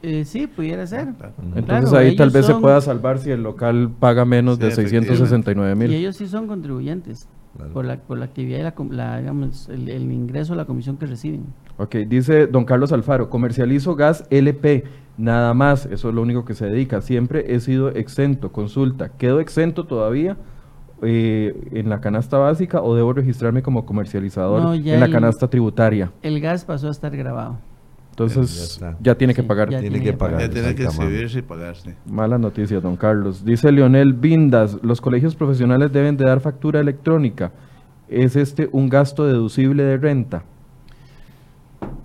[0.04, 1.08] Eh, sí, pudiera ser.
[1.56, 5.92] Entonces ahí tal vez se pueda salvar si el local paga menos de 669 mil.
[5.92, 7.30] Y ellos sí son contribuyentes
[7.72, 11.46] por, la, por la actividad y la, digamos, el, ingreso a la comisión que reciben.
[11.78, 14.84] Ok, dice don Carlos Alfaro, comercializo gas LP,
[15.18, 17.02] nada más, eso es lo único que se dedica.
[17.02, 18.52] Siempre he sido exento.
[18.52, 20.36] Consulta, ¿quedo exento todavía?
[21.02, 26.12] Eh, en la canasta básica o debo registrarme como comercializador en la canasta tributaria?
[26.22, 27.58] El gas pasó a estar grabado.
[28.14, 29.72] Entonces ya, tiene que pagar.
[29.72, 30.40] Ya tiene, que pagar.
[30.40, 31.96] Ya tiene que subirse y pagarse.
[32.06, 33.44] Mala noticia, don Carlos.
[33.44, 37.52] Dice Leonel Vindas, los colegios profesionales deben de dar factura electrónica.
[38.08, 40.44] ¿Es este un gasto deducible de renta?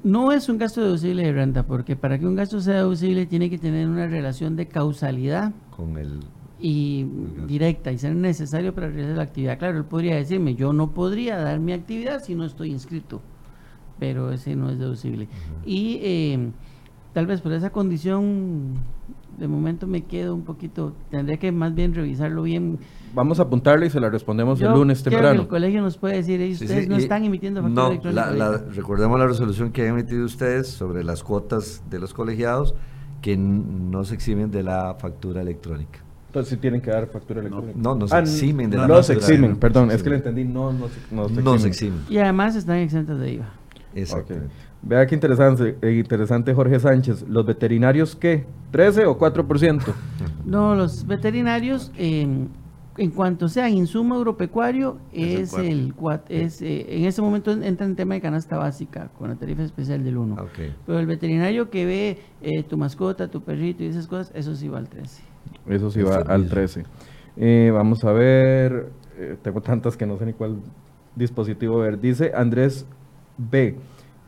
[0.03, 3.51] No es un gasto deducible de renta, porque para que un gasto sea deducible tiene
[3.51, 6.21] que tener una relación de causalidad con el
[6.59, 7.05] y
[7.47, 9.59] directa y ser necesario para realizar la actividad.
[9.59, 13.21] Claro, él podría decirme, yo no podría dar mi actividad si no estoy inscrito
[13.99, 15.29] pero ese no es deducible.
[15.65, 16.51] Y eh,
[17.13, 18.75] tal vez por esa condición,
[19.39, 22.79] de momento me quedo un poquito, tendré que más bien revisarlo bien.
[23.15, 25.35] Vamos a apuntarle y se la respondemos el lunes temprano.
[25.35, 28.65] Que el colegio nos puede decir, ustedes no están emitiendo factura electrónica.
[28.75, 32.75] recordemos la resolución que han emitido ustedes sobre las cuotas de los colegiados
[33.23, 36.01] que no se eximen de la factura electrónica.
[36.29, 37.73] Entonces sí tienen que dar factura electrónica.
[37.75, 40.45] No, no, se ah, eximen de la No se eximen, perdón, es que le entendí,
[40.45, 42.03] no, no, se, no se eximen.
[42.11, 43.47] Y además están exentos de IVA.
[44.83, 47.25] Vea qué interesante, eh, interesante Jorge Sánchez.
[47.29, 48.45] ¿Los veterinarios qué?
[48.73, 49.83] ¿13 o 4%?
[50.45, 52.51] no, los veterinarios, en
[53.15, 55.95] cuanto sea insumo agropecuario, es, el,
[56.29, 60.05] es eh, en ese momento entra en tema de canasta básica con la tarifa especial
[60.05, 60.37] del 1.
[60.87, 64.69] Pero el veterinario que ve eh, tu mascota, tu perrito y esas cosas, eso sí
[64.69, 65.23] va al 13.
[65.69, 66.85] Eso sí va al 13.
[67.73, 68.91] vamos a ver,
[69.43, 70.61] tengo tantas que no sé ni cuál
[71.17, 72.01] dispositivo ver.
[72.01, 72.87] Dice Andrés
[73.39, 73.77] B.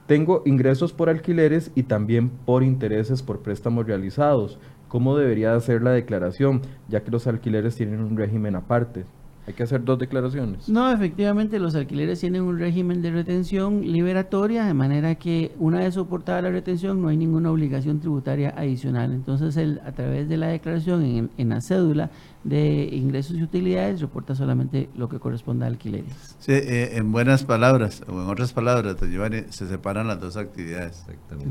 [0.06, 4.58] Tengo ingresos por alquileres y también por intereses por préstamos realizados.
[4.88, 6.62] ¿Cómo debería hacer la declaración?
[6.88, 9.04] Ya que los alquileres tienen un régimen aparte.
[9.50, 10.68] Hay que hacer dos declaraciones.
[10.68, 15.94] No, efectivamente los alquileres tienen un régimen de retención liberatoria, de manera que una vez
[15.94, 19.12] soportada la retención no hay ninguna obligación tributaria adicional.
[19.12, 22.10] Entonces, él, a través de la declaración en, en la cédula
[22.44, 26.36] de ingresos y utilidades, reporta solamente lo que corresponde a alquileres.
[26.38, 31.00] Sí, eh, en buenas palabras, o en otras palabras, Giovanni, se separan las dos actividades.
[31.08, 31.50] Exactamente.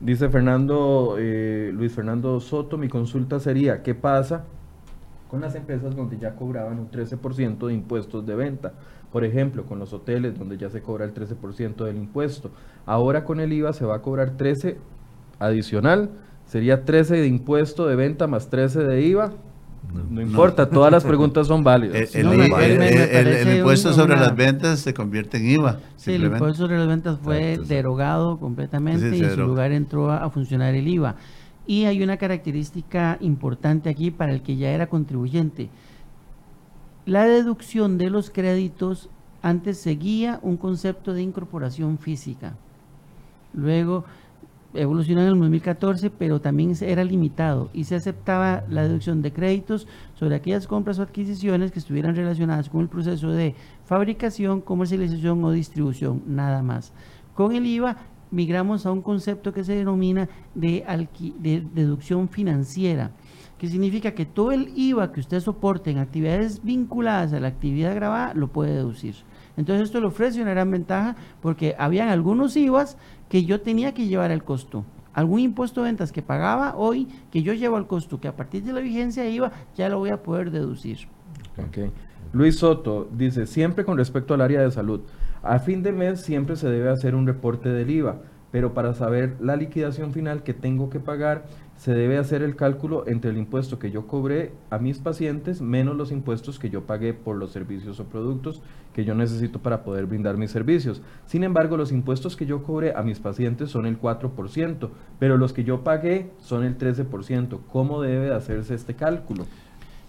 [0.00, 4.44] Dice Fernando, eh, Luis Fernando Soto, mi consulta sería, ¿qué pasa
[5.28, 8.72] con las empresas donde ya cobraban un 13% de impuestos de venta?
[9.12, 12.50] Por ejemplo, con los hoteles donde ya se cobra el 13% del impuesto.
[12.84, 14.76] Ahora con el IVA se va a cobrar 13
[15.38, 16.10] adicional,
[16.46, 19.32] sería 13 de impuesto de venta más 13 de IVA.
[20.10, 22.14] No, importa, todas las preguntas son válidas.
[22.14, 25.78] El, el- el- impuesto sobre una- las ventas se convierte en IVA.
[25.96, 30.10] Sí, el impuesto sobre las ventas fue derogado completamente Sí, y en su lugar entró
[30.10, 31.14] a, a funcionar el IVA.
[31.66, 35.68] Y hay una característica importante aquí para el que ya era contribuyente.
[37.06, 39.10] La deducción de los créditos
[39.42, 42.54] antes seguía un concepto de incorporación física.
[43.52, 44.04] Luego
[44.74, 49.86] evolucionó en el 2014, pero también era limitado y se aceptaba la deducción de créditos
[50.14, 53.54] sobre aquellas compras o adquisiciones que estuvieran relacionadas con el proceso de
[53.84, 56.92] fabricación, comercialización o distribución, nada más.
[57.34, 57.96] Con el IVA
[58.36, 60.84] migramos a un concepto que se denomina de,
[61.72, 63.10] deducción financiera,
[63.56, 67.94] que significa que todo el IVA que usted soporte en actividades vinculadas a la actividad
[67.94, 69.14] grabada lo puede deducir.
[69.56, 72.98] Entonces esto le ofrece una gran ventaja porque habían algunos IVAs
[73.30, 74.84] que yo tenía que llevar el costo.
[75.14, 78.64] Algún impuesto de ventas que pagaba hoy, que yo llevo al costo, que a partir
[78.64, 81.08] de la vigencia de IVA ya lo voy a poder deducir.
[82.34, 85.00] Luis Soto dice, siempre con respecto al área de salud,
[85.48, 88.20] a fin de mes siempre se debe hacer un reporte del IVA,
[88.50, 91.44] pero para saber la liquidación final que tengo que pagar,
[91.76, 95.96] se debe hacer el cálculo entre el impuesto que yo cobré a mis pacientes menos
[95.96, 98.62] los impuestos que yo pagué por los servicios o productos
[98.94, 101.02] que yo necesito para poder brindar mis servicios.
[101.26, 104.88] Sin embargo, los impuestos que yo cobré a mis pacientes son el 4%,
[105.18, 107.58] pero los que yo pagué son el 13%.
[107.70, 109.44] ¿Cómo debe de hacerse este cálculo?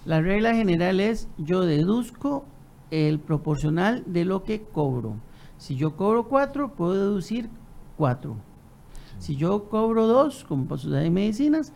[0.06, 2.46] La regla general es yo deduzco
[2.92, 5.18] el proporcional de lo que cobro.
[5.58, 7.50] Si yo cobro 4, puedo deducir
[7.98, 8.36] 4.
[9.20, 11.74] Si yo cobro 2, como para sociedad de medicinas,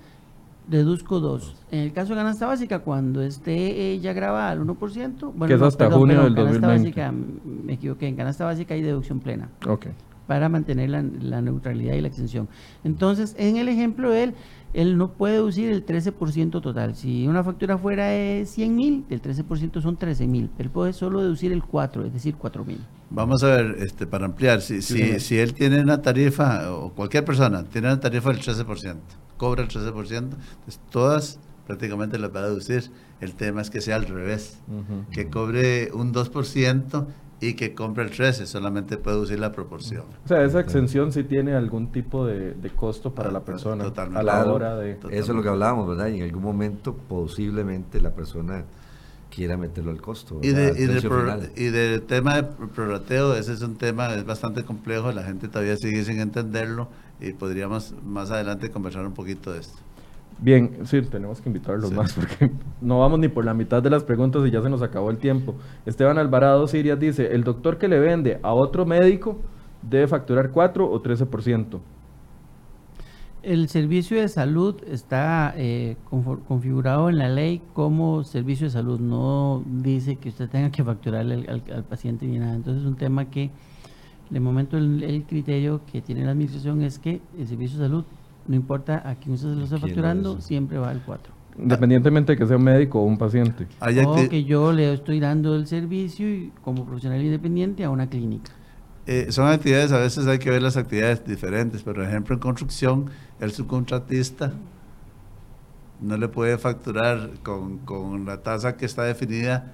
[0.68, 1.56] deduzco 2.
[1.72, 5.54] En el caso de canasta básica, cuando esté eh, ya grabada al 1%, bueno, Que
[5.56, 7.02] es no, hasta perdón, junio perdón, del canasta 2020.
[7.02, 9.88] básica, mm, me equivoqué, en canasta básica hay deducción plena Ok.
[10.28, 12.48] para mantener la, la neutralidad y la exención.
[12.84, 14.34] Entonces, en el ejemplo de él,
[14.74, 16.96] él no puede deducir el 13% total.
[16.96, 20.50] Si una factura fuera de 100 mil, el 13% son 13 mil.
[20.58, 22.80] Él puede solo deducir el 4, es decir, 4 mil.
[23.10, 27.26] Vamos a ver, este, para ampliar, si, si, si él tiene una tarifa, o cualquier
[27.26, 28.96] persona tiene una tarifa del 13%,
[29.38, 30.30] cobra el 13%,
[30.64, 32.90] pues todas prácticamente las va a deducir.
[33.20, 34.60] El tema es que sea al revés,
[35.12, 37.06] que cobre un 2%
[37.42, 40.04] y que compre el 13%, solamente puede deducir la proporción.
[40.24, 43.46] O sea, esa exención sí tiene algún tipo de, de costo para Ah, la to-
[43.46, 44.20] persona totalmente.
[44.20, 44.54] a la Claro.
[44.54, 44.94] hora de...
[44.94, 45.20] Totalmente.
[45.24, 46.08] Eso es lo que hablábamos, ¿verdad?
[46.10, 48.64] Y en algún momento posiblemente la persona
[49.34, 50.40] quiera meterlo al costo.
[50.44, 54.26] Y, de, y, del pro- y del tema de prorrateo, ese es un tema es
[54.26, 56.90] bastante complejo, la gente todavía sigue sin entenderlo
[57.20, 59.80] y podríamos más adelante conversar un poquito de esto.
[60.44, 61.96] Bien, sí, tenemos que invitarlos Sí.
[61.96, 64.82] más porque no vamos ni por la mitad de las preguntas y ya se nos
[64.82, 65.54] acabó el tiempo.
[65.86, 69.38] Esteban Alvarado Sirias dice, el doctor que le vende a otro médico
[69.88, 71.80] debe facturar 4 o 13%.
[73.44, 79.00] El servicio de salud está eh, confor- configurado en la ley como servicio de salud.
[79.00, 82.54] No dice que usted tenga que facturarle al, al- al paciente ni nada.
[82.56, 83.50] Entonces es un tema que,
[84.30, 88.06] de momento, el, el criterio que tiene la administración es que el servicio de salud,
[88.52, 90.44] no importa a quién usted se lo está ¿Quién lo facturando, es?
[90.44, 91.34] siempre va al 4.
[91.58, 93.66] Independientemente de que sea un médico o un paciente.
[94.06, 98.52] O que yo le estoy dando el servicio y- como profesional independiente a una clínica.
[99.08, 103.06] eh, son actividades, a veces hay que ver las actividades diferentes, por ejemplo en construcción,
[103.40, 104.52] el subcontratista
[106.02, 109.74] no le puede facturar con, con la tasa que está definida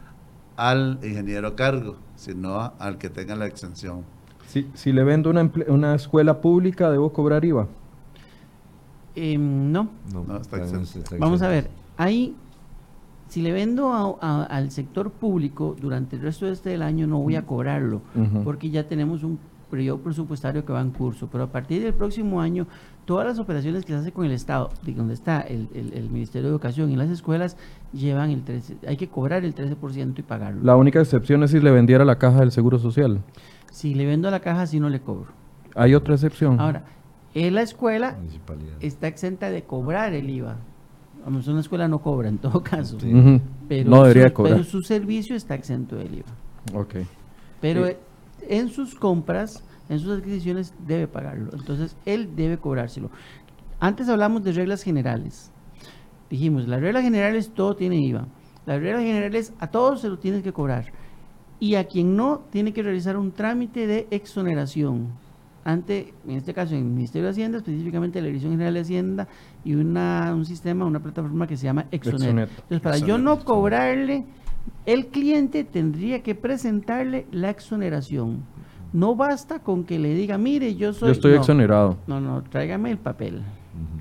[0.56, 4.04] al ingeniero a cargo, sino a- al que tenga la exención.
[4.48, 7.68] Si, si le vendo una, una escuela pública, ¿debo cobrar IVA?
[9.20, 11.00] Em, no, No, está está- exento.
[11.00, 12.36] está Vamos a ver, ahí,
[13.30, 17.08] si le vendo a- a- al sector público durante el resto de este del año
[17.08, 18.02] no voy a cobrarlo,
[18.44, 19.40] porque ya tenemos un
[19.72, 22.68] periodo presupuestario que va en curso, pero a partir del próximo año,
[23.06, 26.10] todas las operaciones que se hacen con el Estado, de donde está el, el- el
[26.10, 27.58] Ministerio de Educación y las escuelas,
[27.92, 30.62] llevan el 13, hay que cobrar el 13% y pagarlo.
[30.64, 33.22] La única excepción es si le vendiera la caja del Seguro Social.
[33.72, 35.32] Si le vendo a la caja, sí no le cobro.
[35.76, 36.60] Hay otra excepción.
[36.62, 36.86] Ahora,
[37.34, 38.18] en la escuela
[38.80, 40.58] está exenta de cobrar el IVA.
[41.24, 43.00] Vamos, una escuela no cobra en todo caso.
[43.00, 43.42] Sí.
[43.68, 44.54] Pero, No debería su, cobrar.
[44.54, 46.80] pero su servicio está exento del IVA.
[46.80, 46.96] Ok.
[47.62, 47.94] Pero Sí.
[48.50, 51.52] en sus compras, en sus adquisiciones, debe pagarlo.
[51.54, 53.10] Entonces, él debe cobrárselo.
[53.80, 55.52] Antes hablamos de reglas generales.
[56.30, 58.26] Dijimos, las reglas generales todo tiene IVA.
[58.66, 60.92] Las reglas generales a todos se lo tienes que cobrar.
[61.60, 65.08] Y a quien no, tiene que realizar un trámite de exoneración
[65.68, 69.28] ante, en este caso, en el Ministerio de Hacienda, específicamente la Dirección General de Hacienda
[69.66, 72.22] y una, un sistema, una plataforma que se llama Exonet.
[72.22, 72.50] Exonet.
[72.50, 74.24] Entonces, para yo no cobrarle,
[74.86, 78.44] el cliente tendría que presentarle la exoneración.
[78.94, 81.08] No basta con que le diga, mire, yo soy...
[81.08, 81.98] Yo estoy no, exonerado.
[82.08, 83.42] No, no, tráigame el papel.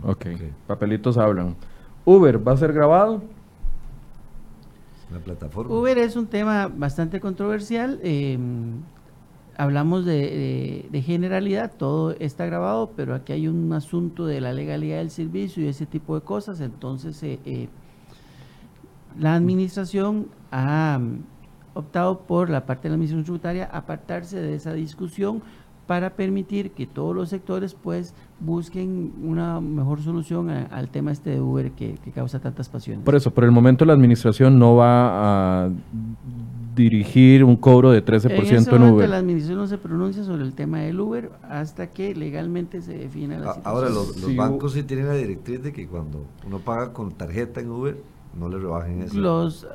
[0.04, 0.26] Ok.
[0.68, 1.56] Papelitos hablan.
[2.04, 3.24] Uber, ¿va a ser grabado?
[5.10, 5.74] Una plataforma.
[5.74, 7.98] Uber es un tema bastante controversial.
[8.04, 8.38] eh,
[9.56, 15.10] hablamos de, generalidad, todo está grabado, pero aquí hay un asunto de la legalidad del
[15.10, 16.60] servicio y ese tipo de cosas.
[16.60, 17.68] Entonces, eh, eh,
[19.18, 21.20] la administración ha mm,
[21.74, 25.42] optado por la parte de la administración tributaria apartarse de esa discusión
[25.86, 31.40] para permitir que todos los sectores pues busquen una mejor solución al tema este de
[31.40, 33.04] Uber que, que causa tantas pasiones.
[33.04, 35.70] Por eso, por el momento la administración no va a
[36.76, 39.08] dirigir un cobro de 13% En ese en Uber.
[39.08, 43.38] la administración no se pronuncia sobre el tema del Uber hasta que legalmente se defina
[43.38, 43.66] la situación.
[43.74, 47.10] Ahora, los, los Sí, bancos sí tienen la directriz de que cuando uno paga con
[47.12, 47.96] tarjeta en Uber,
[48.38, 49.18] no le rebajen eso.
[49.18, 49.66] Los,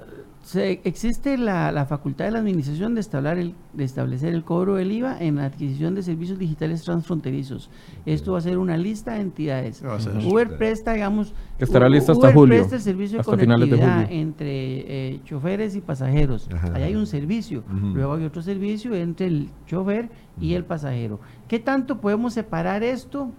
[0.43, 4.75] se- existe la, la facultad de la administración de establecer, el, de establecer el cobro
[4.75, 7.69] del IVA en la adquisición de servicios digitales transfronterizos.
[8.05, 9.81] Esto va a ser una lista de entidades.
[10.31, 14.11] Uber presta, digamos, Que estará U- lista hasta Uber julio, presta el servicio de conectividad
[14.11, 16.49] entre eh, choferes y pasajeros.
[16.53, 16.73] Ajá.
[16.75, 17.63] Ahí hay un servicio.
[17.93, 21.19] Luego hay otro servicio entre el chofer y el pasajero.
[21.47, 23.31] ¿Qué tanto podemos separar esto?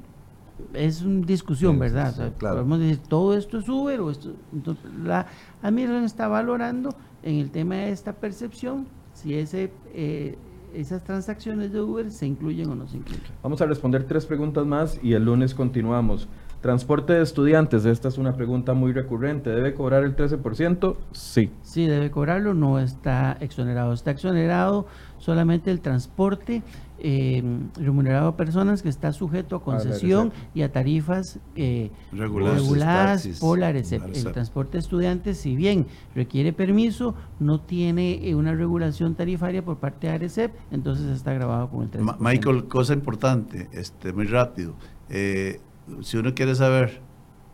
[0.75, 2.09] Es una discusión, Sí, ¿verdad?
[2.15, 2.57] sí, O sea, claro.
[2.57, 4.33] Podemos decir, todo esto es Uber o esto...
[4.53, 5.27] Entonces, la
[5.63, 10.37] administración está valorando en el tema de esta percepción si ese, eh,
[10.75, 13.23] esas transacciones de Uber se incluyen o no se incluyen.
[13.43, 16.29] Vamos a responder tres preguntas más y el lunes continuamos.
[16.63, 19.51] Transporte de estudiantes, esta es una pregunta muy recurrente.
[19.51, 20.97] ¿Debe cobrar el 13%?
[21.11, 21.51] Sí.
[21.63, 23.93] Sí, debe cobrarlo, no está exonerado.
[23.93, 24.87] Está exonerado
[25.19, 26.63] solamente el transporte
[27.05, 27.43] eh,
[27.77, 32.63] remunerado a personas que está sujeto a la concesión y a tarifas eh, Reguladas.
[32.63, 34.01] reguladas taxis, por la RCEP.
[34.03, 39.65] la El transporte de estudiantes, si bien requiere permiso, no tiene eh, una regulación tarifaria
[39.65, 42.01] por parte de ARECEP, entonces está grabado con el 13%.
[42.05, 44.75] Ma- Michael, cosa importante, este, muy rápido.
[45.11, 45.61] Eh,
[46.03, 47.01] si uno quiere saber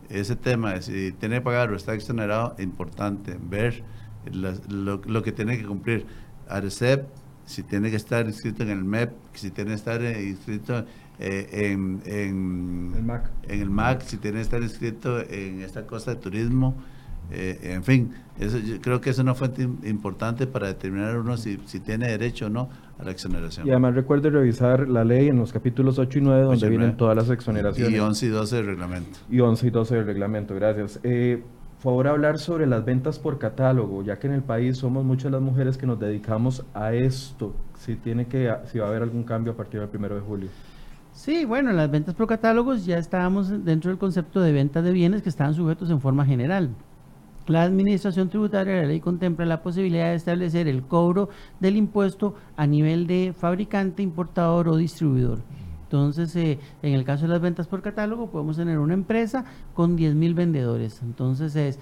[0.09, 3.83] ese tema, de si tiene que pagar o está exonerado, importante ver
[4.31, 6.05] las- lo, lo que tiene que cumplir.
[6.47, 7.07] ARCEP,
[7.49, 10.85] si tiene que estar inscrito en el MEP, si tiene que estar eh, inscrito
[11.19, 13.23] eh, en, en, El MAC.
[13.47, 16.75] en el MAC, si tiene que estar inscrito en esta cosa de turismo.
[17.31, 21.37] eh, en fin, eso, yo creo que es una fuente im- importante para determinar uno
[21.37, 22.69] si, si tiene derecho o no
[22.99, 23.65] a la exoneración.
[23.67, 26.69] Y además recuerde revisar la ley en los capítulos 8 y 9 donde 8 y
[26.69, 26.97] vienen 9.
[26.99, 27.93] todas las exoneraciones.
[27.93, 29.19] Y 11 y 12 del reglamento.
[29.29, 30.99] Y 11 y 12 del reglamento, gracias.
[31.03, 31.43] Eh,
[31.79, 35.41] favor hablar sobre las ventas por catálogo, ya que en el país somos muchas las
[35.41, 37.53] mujeres que nos dedicamos a esto.
[37.75, 40.49] Si tiene que, si va a haber algún cambio a partir del primero de julio.
[41.13, 45.21] Sí, bueno, las ventas por catálogos ya estábamos dentro del concepto de ventas de bienes
[45.21, 46.69] que estaban sujetos en forma general.
[47.47, 52.35] La administración tributaria de la ley contempla la posibilidad de establecer el cobro del impuesto
[52.55, 55.39] a nivel de fabricante, importador o distribuidor.
[55.89, 59.97] Entonces, eh, en el caso de las ventas por catálogo, podemos tener una empresa con
[59.97, 61.01] 10.000 vendedores.
[61.01, 61.79] Entonces, es,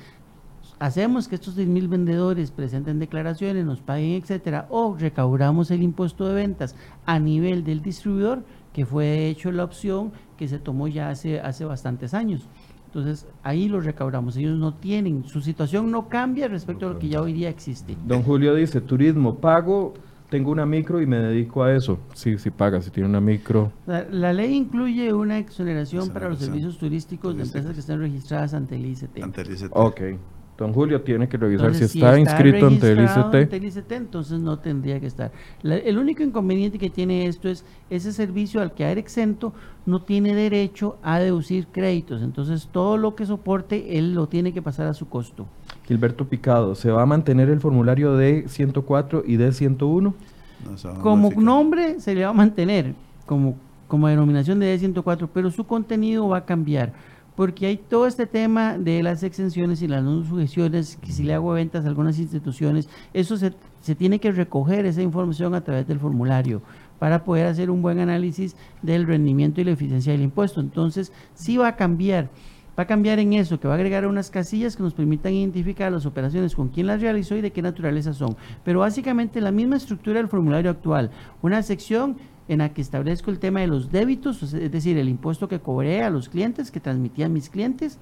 [0.79, 6.35] hacemos que estos 10.000 vendedores presenten declaraciones, nos paguen, etcétera, o recaudamos el impuesto de
[6.35, 6.73] ventas
[7.05, 11.41] a nivel del distribuidor, que fue de hecho la opción que se tomó ya hace,
[11.41, 12.47] hace bastantes años.
[12.85, 14.37] Entonces, ahí lo recaudamos.
[14.37, 17.97] Ellos no tienen, su situación no cambia respecto a lo que ya hoy día existe.
[18.05, 19.95] Don Julio dice, turismo, pago,
[20.29, 21.99] tengo una micro y me dedico a eso.
[22.13, 23.71] Sí, sí paga, si tiene una micro.
[23.85, 28.53] La, la ley incluye una exoneración para los servicios turísticos de empresas que estén registradas
[28.53, 29.23] ante el ICT.
[29.23, 29.69] Ante el ICT.
[29.71, 30.01] Ok.
[30.57, 33.35] Don Julio tiene que revisar Entonces, si está, inscrito ante el ICT.
[33.35, 35.31] ante el ICT, entonces no tendría que estar.
[35.61, 39.53] La- el único inconveniente que tiene esto es ese servicio al quedar exento
[39.85, 42.23] no tiene derecho a deducir créditos.
[42.23, 45.45] Entonces todo lo que soporte él lo tiene que pasar a su costo.
[45.87, 50.13] Gilberto Picado, ¿se va a mantener el formulario D104 y D101?
[50.65, 52.93] No se va a Como nombre se le va a mantener
[53.25, 53.55] como,
[53.87, 56.93] como denominación de D104, pero su contenido va a cambiar.
[57.35, 61.35] Porque hay todo este tema de las exenciones y las no sujeciones, que si le
[61.35, 65.87] hago ventas a algunas instituciones, eso se, se tiene que recoger esa información a través
[65.87, 66.63] del formulario
[66.99, 70.59] para poder hacer un buen análisis del rendimiento y la eficiencia del impuesto.
[70.61, 72.29] Entonces, sí va a cambiar.
[72.77, 75.91] Va a cambiar en eso, que va a agregar unas casillas que nos permitan identificar
[75.91, 78.37] las operaciones, con quién las realizó y de qué naturaleza son.
[78.63, 81.09] Pero básicamente la misma estructura del formulario actual.
[81.41, 82.17] Una sección
[82.47, 86.03] en la que establezco el tema de los débitos, es decir, el impuesto que cobré
[86.03, 87.99] a los clientes, que transmitían mis clientes,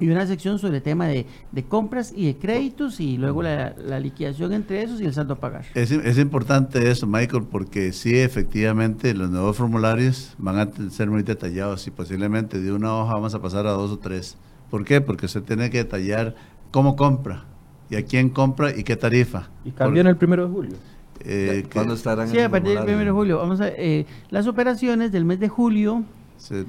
[0.00, 1.26] y una sección sobre el tema de,
[1.68, 5.66] compras y de créditos y luego la, liquidación entre esos y el saldo a pagar.
[5.74, 11.22] Es, es, importante eso, Michael, porque sí, efectivamente, los nuevos formularios van a ser muy
[11.22, 14.36] detallados y posiblemente de una hoja vamos a pasar a dos o tres.
[14.70, 15.00] ¿Por qué?
[15.00, 16.34] Porque usted tiene que detallar
[16.70, 17.44] cómo compra
[17.90, 19.50] y a quién compra y qué tarifa.
[19.64, 20.76] ¿Y cambian el primero de julio?
[21.22, 23.38] Eh, ¿Cuándo estarán Sí, a partir del primero de julio.
[23.38, 26.04] Vamos a, eh, las operaciones del mes de julio
[26.38, 26.64] se,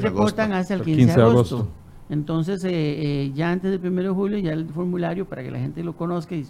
[0.00, 1.68] reportan, hasta, el 15, de agosto.
[2.08, 5.58] Entonces, eh, eh, ya antes del 1 de julio, ya el formulario para que la
[5.58, 6.46] gente lo conozca y,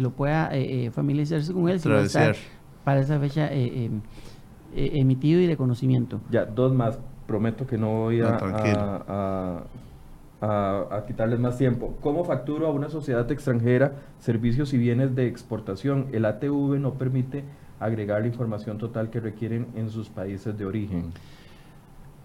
[0.00, 2.34] lo pueda eh, familiarizarse con él, va a estar
[2.82, 4.00] para esa fecha em,
[4.74, 6.20] emitido y de conocimiento.
[6.30, 6.98] Ya, dos más.
[7.26, 8.36] Prometo que no voy a,
[10.42, 11.96] a, quitarles más tiempo.
[12.02, 16.08] ¿Cómo facturo a una sociedad extranjera servicios y bienes de exportación?
[16.12, 17.44] El ATV no permite
[17.80, 21.12] agregar la información total que requieren en sus países de origen.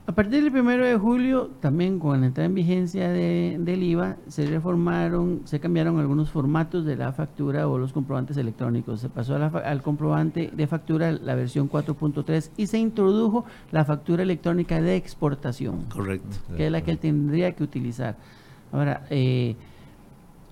[0.10, 4.43] A partir del 1 de julio, también con la entrada en vigencia del IVA, se
[4.47, 9.01] reformaron, se cambiaron algunos formatos de la factura o los comprobantes electrónicos.
[9.01, 14.82] Se pasó al comprobante de factura la versión 4.3 y se introdujo la factura electrónica
[14.82, 15.86] de exportación.
[15.93, 16.38] Correcto.
[16.57, 18.18] Que es la que él tendría que utilizar.
[18.72, 19.55] Ahora, eh,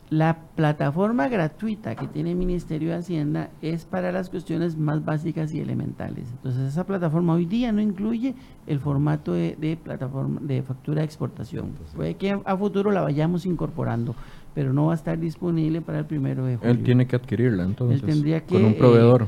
[0.10, 5.53] la plataforma gratuita que tiene el Ministerio de Hacienda es para las cuestiones más básicas
[5.53, 6.30] y elementales.
[6.32, 8.34] Entonces esa plataforma hoy día no incluye
[8.68, 11.72] el formato de, plataforma de factura de exportación.
[11.95, 14.16] Puede que a futuro la vayamos incorporando,
[14.55, 16.72] pero no va a estar disponible para el primero de julio.
[16.72, 18.01] Él tiene que adquirirla entonces.
[18.01, 19.24] Él tendría que, con un proveedor.
[19.24, 19.28] Eh,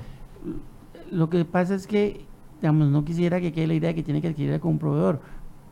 [1.11, 2.21] lo que pasa es que,
[2.61, 5.19] digamos, no quisiera que quede la idea que tiene que adquirirla con un proveedor,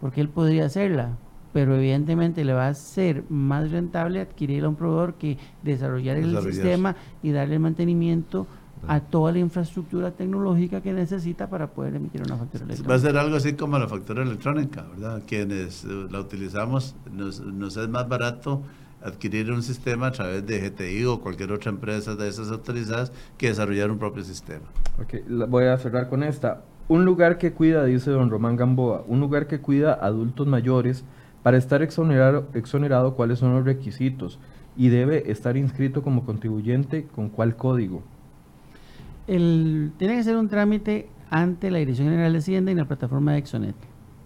[0.02, 1.12] porque él podría hacerla
[1.58, 6.40] pero evidentemente le va a ser más rentable adquirir a un proveedor que desarrollar el
[6.44, 8.46] sistema y darle mantenimiento
[8.88, 12.90] a toda la infraestructura tecnológica que necesita para poder emitir una factura electrónica.
[12.90, 15.24] Va a ser algo así como la factura electrónica, ¿verdad?
[15.26, 17.40] Quienes eh, la utilizamos nos,
[17.76, 18.62] es más barato
[19.02, 23.48] adquirir un sistema a través de GTI o cualquier otra empresa de esas autorizadas que
[23.48, 24.68] desarrollar un propio sistema.
[25.02, 26.62] Ok, voy a cerrar con esta.
[26.88, 31.04] Un lugar que cuida, dice don Román Gamboa, un lugar que cuida adultos mayores
[31.44, 34.40] para estar exonerado, exonerado, ¿cuáles son los requisitos?
[34.76, 38.04] Y debe estar inscrito como contribuyente con cuál código.
[39.28, 43.34] El, tiene que ser un trámite ante la Dirección General de Hacienda y la plataforma
[43.34, 43.76] de Exonet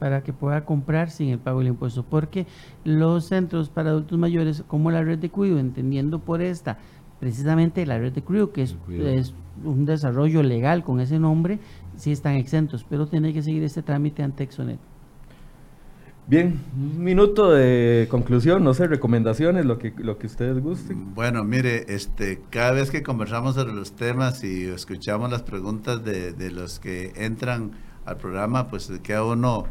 [0.02, 2.48] para que pueda comprar sin el pago del impuesto, porque
[2.84, 6.80] los centros para adultos mayores, como la red de cuido, entendiendo por esta,
[7.20, 11.60] precisamente la red de cuido, que es, es, un desarrollo legal con ese nombre,
[11.98, 14.80] sí están exentos, pero tiene que seguir este trámite ante Exonet.
[16.28, 21.14] Bien, un minuto de conclusión, no sé, recomendaciones, lo que, lo que ustedes gusten.
[21.14, 26.32] Bueno, mire, este, cada vez que conversamos sobre los temas y escuchamos las preguntas de,
[26.32, 27.72] de los que entran
[28.06, 29.66] al programa, pues queda uno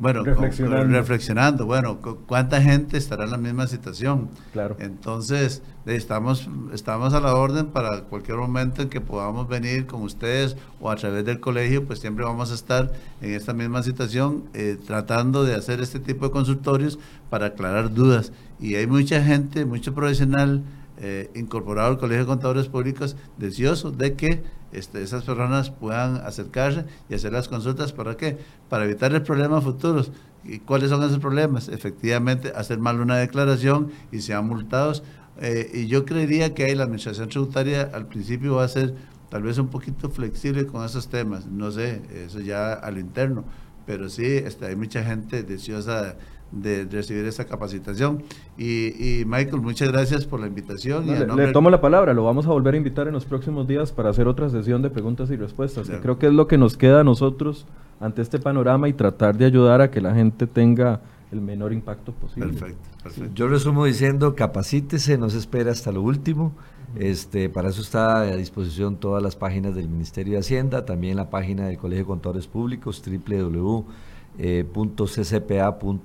[0.00, 1.66] bueno, reflexionando.
[1.66, 4.30] bueno, ¿cuánta gente estará en la misma situación?
[4.52, 4.74] Claro.
[4.80, 10.56] Entonces, estamos, estamos a la orden para cualquier momento en que podamos venir con ustedes
[10.80, 12.90] o a través del colegio, pues siempre vamos a estar
[13.20, 16.98] en esta misma situación, eh, tratando de hacer este tipo de consultorios
[17.28, 18.32] para aclarar dudas.
[18.58, 20.62] Y hay mucha gente, mucho profesional
[21.00, 24.42] eh, incorporado al Colegio de Contadores Públicos, deseoso de que
[24.72, 27.92] este, esas personas puedan acercarse y hacer las consultas.
[27.92, 28.38] ¿Para qué?
[28.68, 30.12] Para evitar el problema futuros.
[30.44, 31.68] ¿Y cuáles son esos problemas?
[31.68, 35.02] Efectivamente, hacer mal una declaración y sean multados.
[35.40, 38.94] Eh, y yo creería que ahí la administración tributaria al principio va a ser
[39.30, 41.46] tal vez un poquito flexible con esos temas.
[41.46, 43.44] No sé, eso ya al interno.
[43.86, 46.16] Pero sí, este, hay mucha gente deseosa
[46.52, 48.22] de, recibir esa capacitación.
[48.58, 51.06] Y, Michael, muchas gracias por la invitación.
[51.36, 54.10] le, tomo la palabra, lo vamos a volver a invitar en los próximos días para
[54.10, 55.90] hacer otra sesión de preguntas y respuestas.
[56.02, 57.66] creo que es lo que nos queda a nosotros
[58.00, 61.00] ante este panorama y tratar de ayudar a que la gente tenga
[61.30, 62.48] el menor impacto posible.
[62.48, 63.30] Perfecto, perfecto.
[63.34, 66.52] Yo resumo diciendo, capacítese, no se espera hasta lo último.
[66.96, 71.30] Este, para eso está a disposición todas las páginas del Ministerio de Hacienda, también la
[71.30, 73.84] página del Colegio de Contadores Públicos, www
[74.42, 76.02] eh, .ccpa.r.cr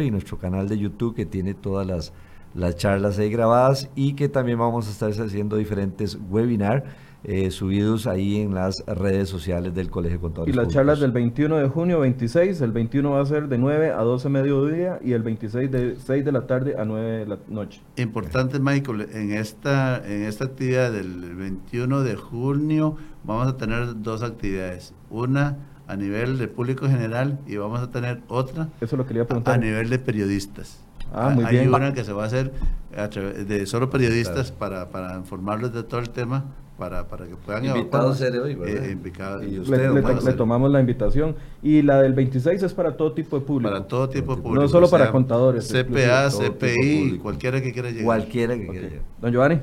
[0.00, 2.14] y nuestro canal de YouTube que tiene todas las,
[2.54, 6.84] las charlas ahí grabadas y que también vamos a estar haciendo diferentes webinars
[7.24, 10.54] eh, subidos ahí en las redes sociales del Colegio Contadores.
[10.54, 13.90] Y las charlas del 21 de junio, 26, el 21 va a ser de 9
[13.90, 17.38] a 12 mediodía y el 26 de 6 de la tarde a 9 de la
[17.48, 17.82] noche.
[17.96, 24.22] Importante, Michael, en esta, en esta actividad del 21 de junio vamos a tener dos
[24.22, 24.94] actividades.
[25.10, 29.26] Una a nivel de público general y vamos a tener otra Eso lo quería a,
[29.26, 29.54] preguntar.
[29.54, 30.78] a nivel de periodistas.
[31.12, 31.74] Ah, muy Hay bien.
[31.74, 32.52] una que se va a hacer
[32.96, 36.44] a de solo periodistas para, para informarles de todo el tema,
[36.78, 38.14] para, para que puedan Invitado evacuar.
[38.16, 38.84] seré hoy, ¿verdad?
[38.84, 41.34] Eh, invitado- Y Le, usted, le le tomamos la invitación.
[41.62, 43.72] Y la del 26 es para todo tipo de público.
[43.72, 44.68] Para todo tipo de No público.
[44.68, 48.04] solo para sea contadores, CPA, CPI, cualquiera que quiera llegar.
[48.04, 49.02] Cualquiera que quiera llegar.
[49.22, 49.60] Don Giovanni.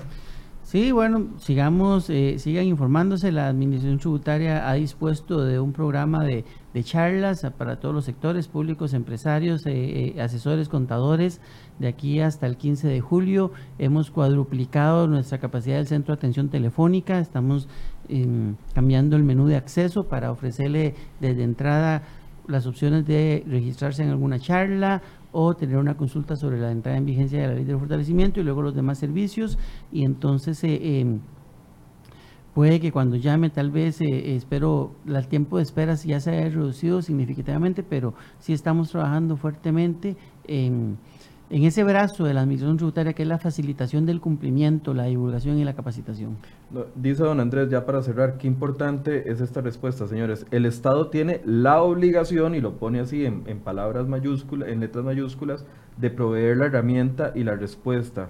[0.76, 3.31] Sí, bueno, sigamos, eh, sigan informándose.
[3.31, 6.43] La Administración Tributaria ha dispuesto de un programa de,
[6.73, 9.72] de charlas para todos los sectores públicos, empresarios, eh,
[10.18, 11.39] eh, asesores, contadores.
[11.80, 16.49] De aquí hasta el 15 de julio hemos cuadruplicado nuestra capacidad del centro de atención
[16.49, 17.19] telefónica.
[17.19, 17.69] Estamos
[18.10, 22.03] em, cambiando el menú de acceso para ofrecerle desde entrada
[22.49, 25.02] las opciones de registrarse en alguna charla
[25.38, 28.44] o tener una consulta sobre la entrada en vigencia de la ley del fortalecimiento y
[28.44, 29.57] luego los demás servicios.
[29.91, 31.20] Y entonces eh, em,
[32.53, 36.48] puede que cuando llame tal vez eh, espero el tiempo de espera ya se haya
[36.48, 40.16] reducido significativamente pero sí estamos trabajando fuertemente
[40.48, 40.98] en,
[41.49, 45.59] en ese brazo de la administración tributaria que es la facilitación del cumplimiento la divulgación
[45.59, 46.38] y la capacitación
[46.72, 50.45] No, Dice don Andrés, ya para cerrar, qué importante es esta respuesta, señores.
[50.51, 55.05] El Estado tiene la obligación, y lo pone así en, en palabras mayúsculas, en letras
[55.05, 55.65] mayúsculas,
[55.97, 58.30] de proveer la herramienta y la respuesta.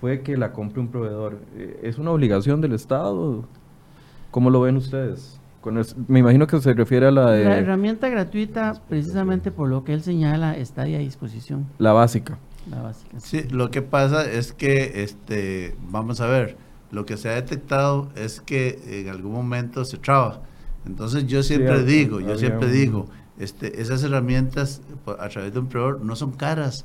[0.00, 1.38] Fue que la compre un proveedor.
[1.56, 3.44] Eh, ¿Es una obligación del Estado?
[4.30, 5.40] ¿Cómo lo ven ustedes?
[5.60, 9.68] Con es- me imagino que se refiere a la de la herramienta gratuita precisamente por
[9.68, 12.38] lo que él señala está ahí a disposición la básica.
[12.70, 16.56] La básica Sí, lo que pasa es que, este, vamos a ver,
[16.90, 20.42] lo que se ha detectado es que en algún momento se traba.
[20.86, 23.06] Entonces yo siempre digo, yo siempre un- digo,
[23.38, 26.84] este, esas herramientas por- a través de un proveedor no son caras,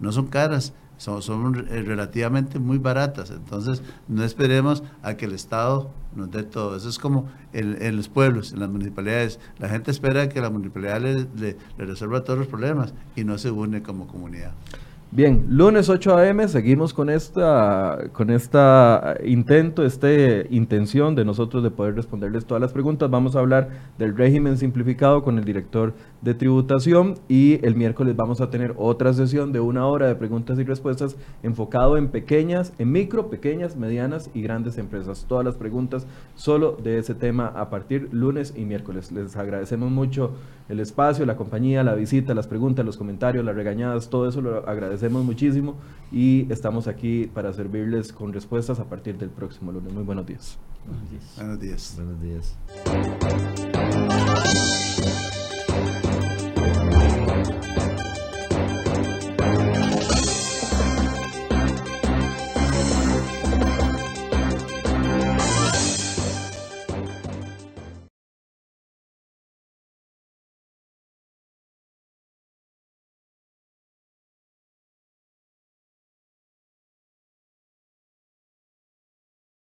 [0.00, 3.30] no son caras, son, son eh, relativamente muy baratas.
[3.30, 6.76] Entonces no esperemos a que el Estado nos dé todo.
[6.76, 9.38] Eso es como en, en los pueblos, en las municipalidades.
[9.58, 13.36] La gente espera que la municipalidad le, le- le resuelva todos los problemas y no
[13.38, 14.52] se une como comunidad.
[15.12, 16.48] Bien, lunes 8 a.m.
[16.48, 20.08] seguimos con esta, con esta eh, intento, esta
[20.50, 23.08] intención de nosotros de poder responderles todas las preguntas.
[23.08, 23.68] Vamos a hablar
[23.98, 25.94] del régimen simplificado con el director
[26.26, 30.58] de tributación y el miércoles vamos a tener otra sesión de una hora de preguntas
[30.58, 35.26] y respuestas enfocado en pequeñas, en micro, pequeñas, medianas y grandes empresas.
[35.28, 36.04] Todas las preguntas
[36.34, 39.12] solo de ese tema a partir lunes y miércoles.
[39.12, 40.32] Les agradecemos mucho
[40.68, 44.68] el espacio, la compañía, la visita, las preguntas, los comentarios, las regañadas, todo eso lo
[44.68, 45.76] agradecemos muchísimo
[46.10, 49.92] y estamos aquí para servirles con respuestas a partir del próximo lunes.
[49.92, 50.58] Muy buenos días.
[51.36, 51.94] Buenos días.
[51.96, 52.56] Buenos días.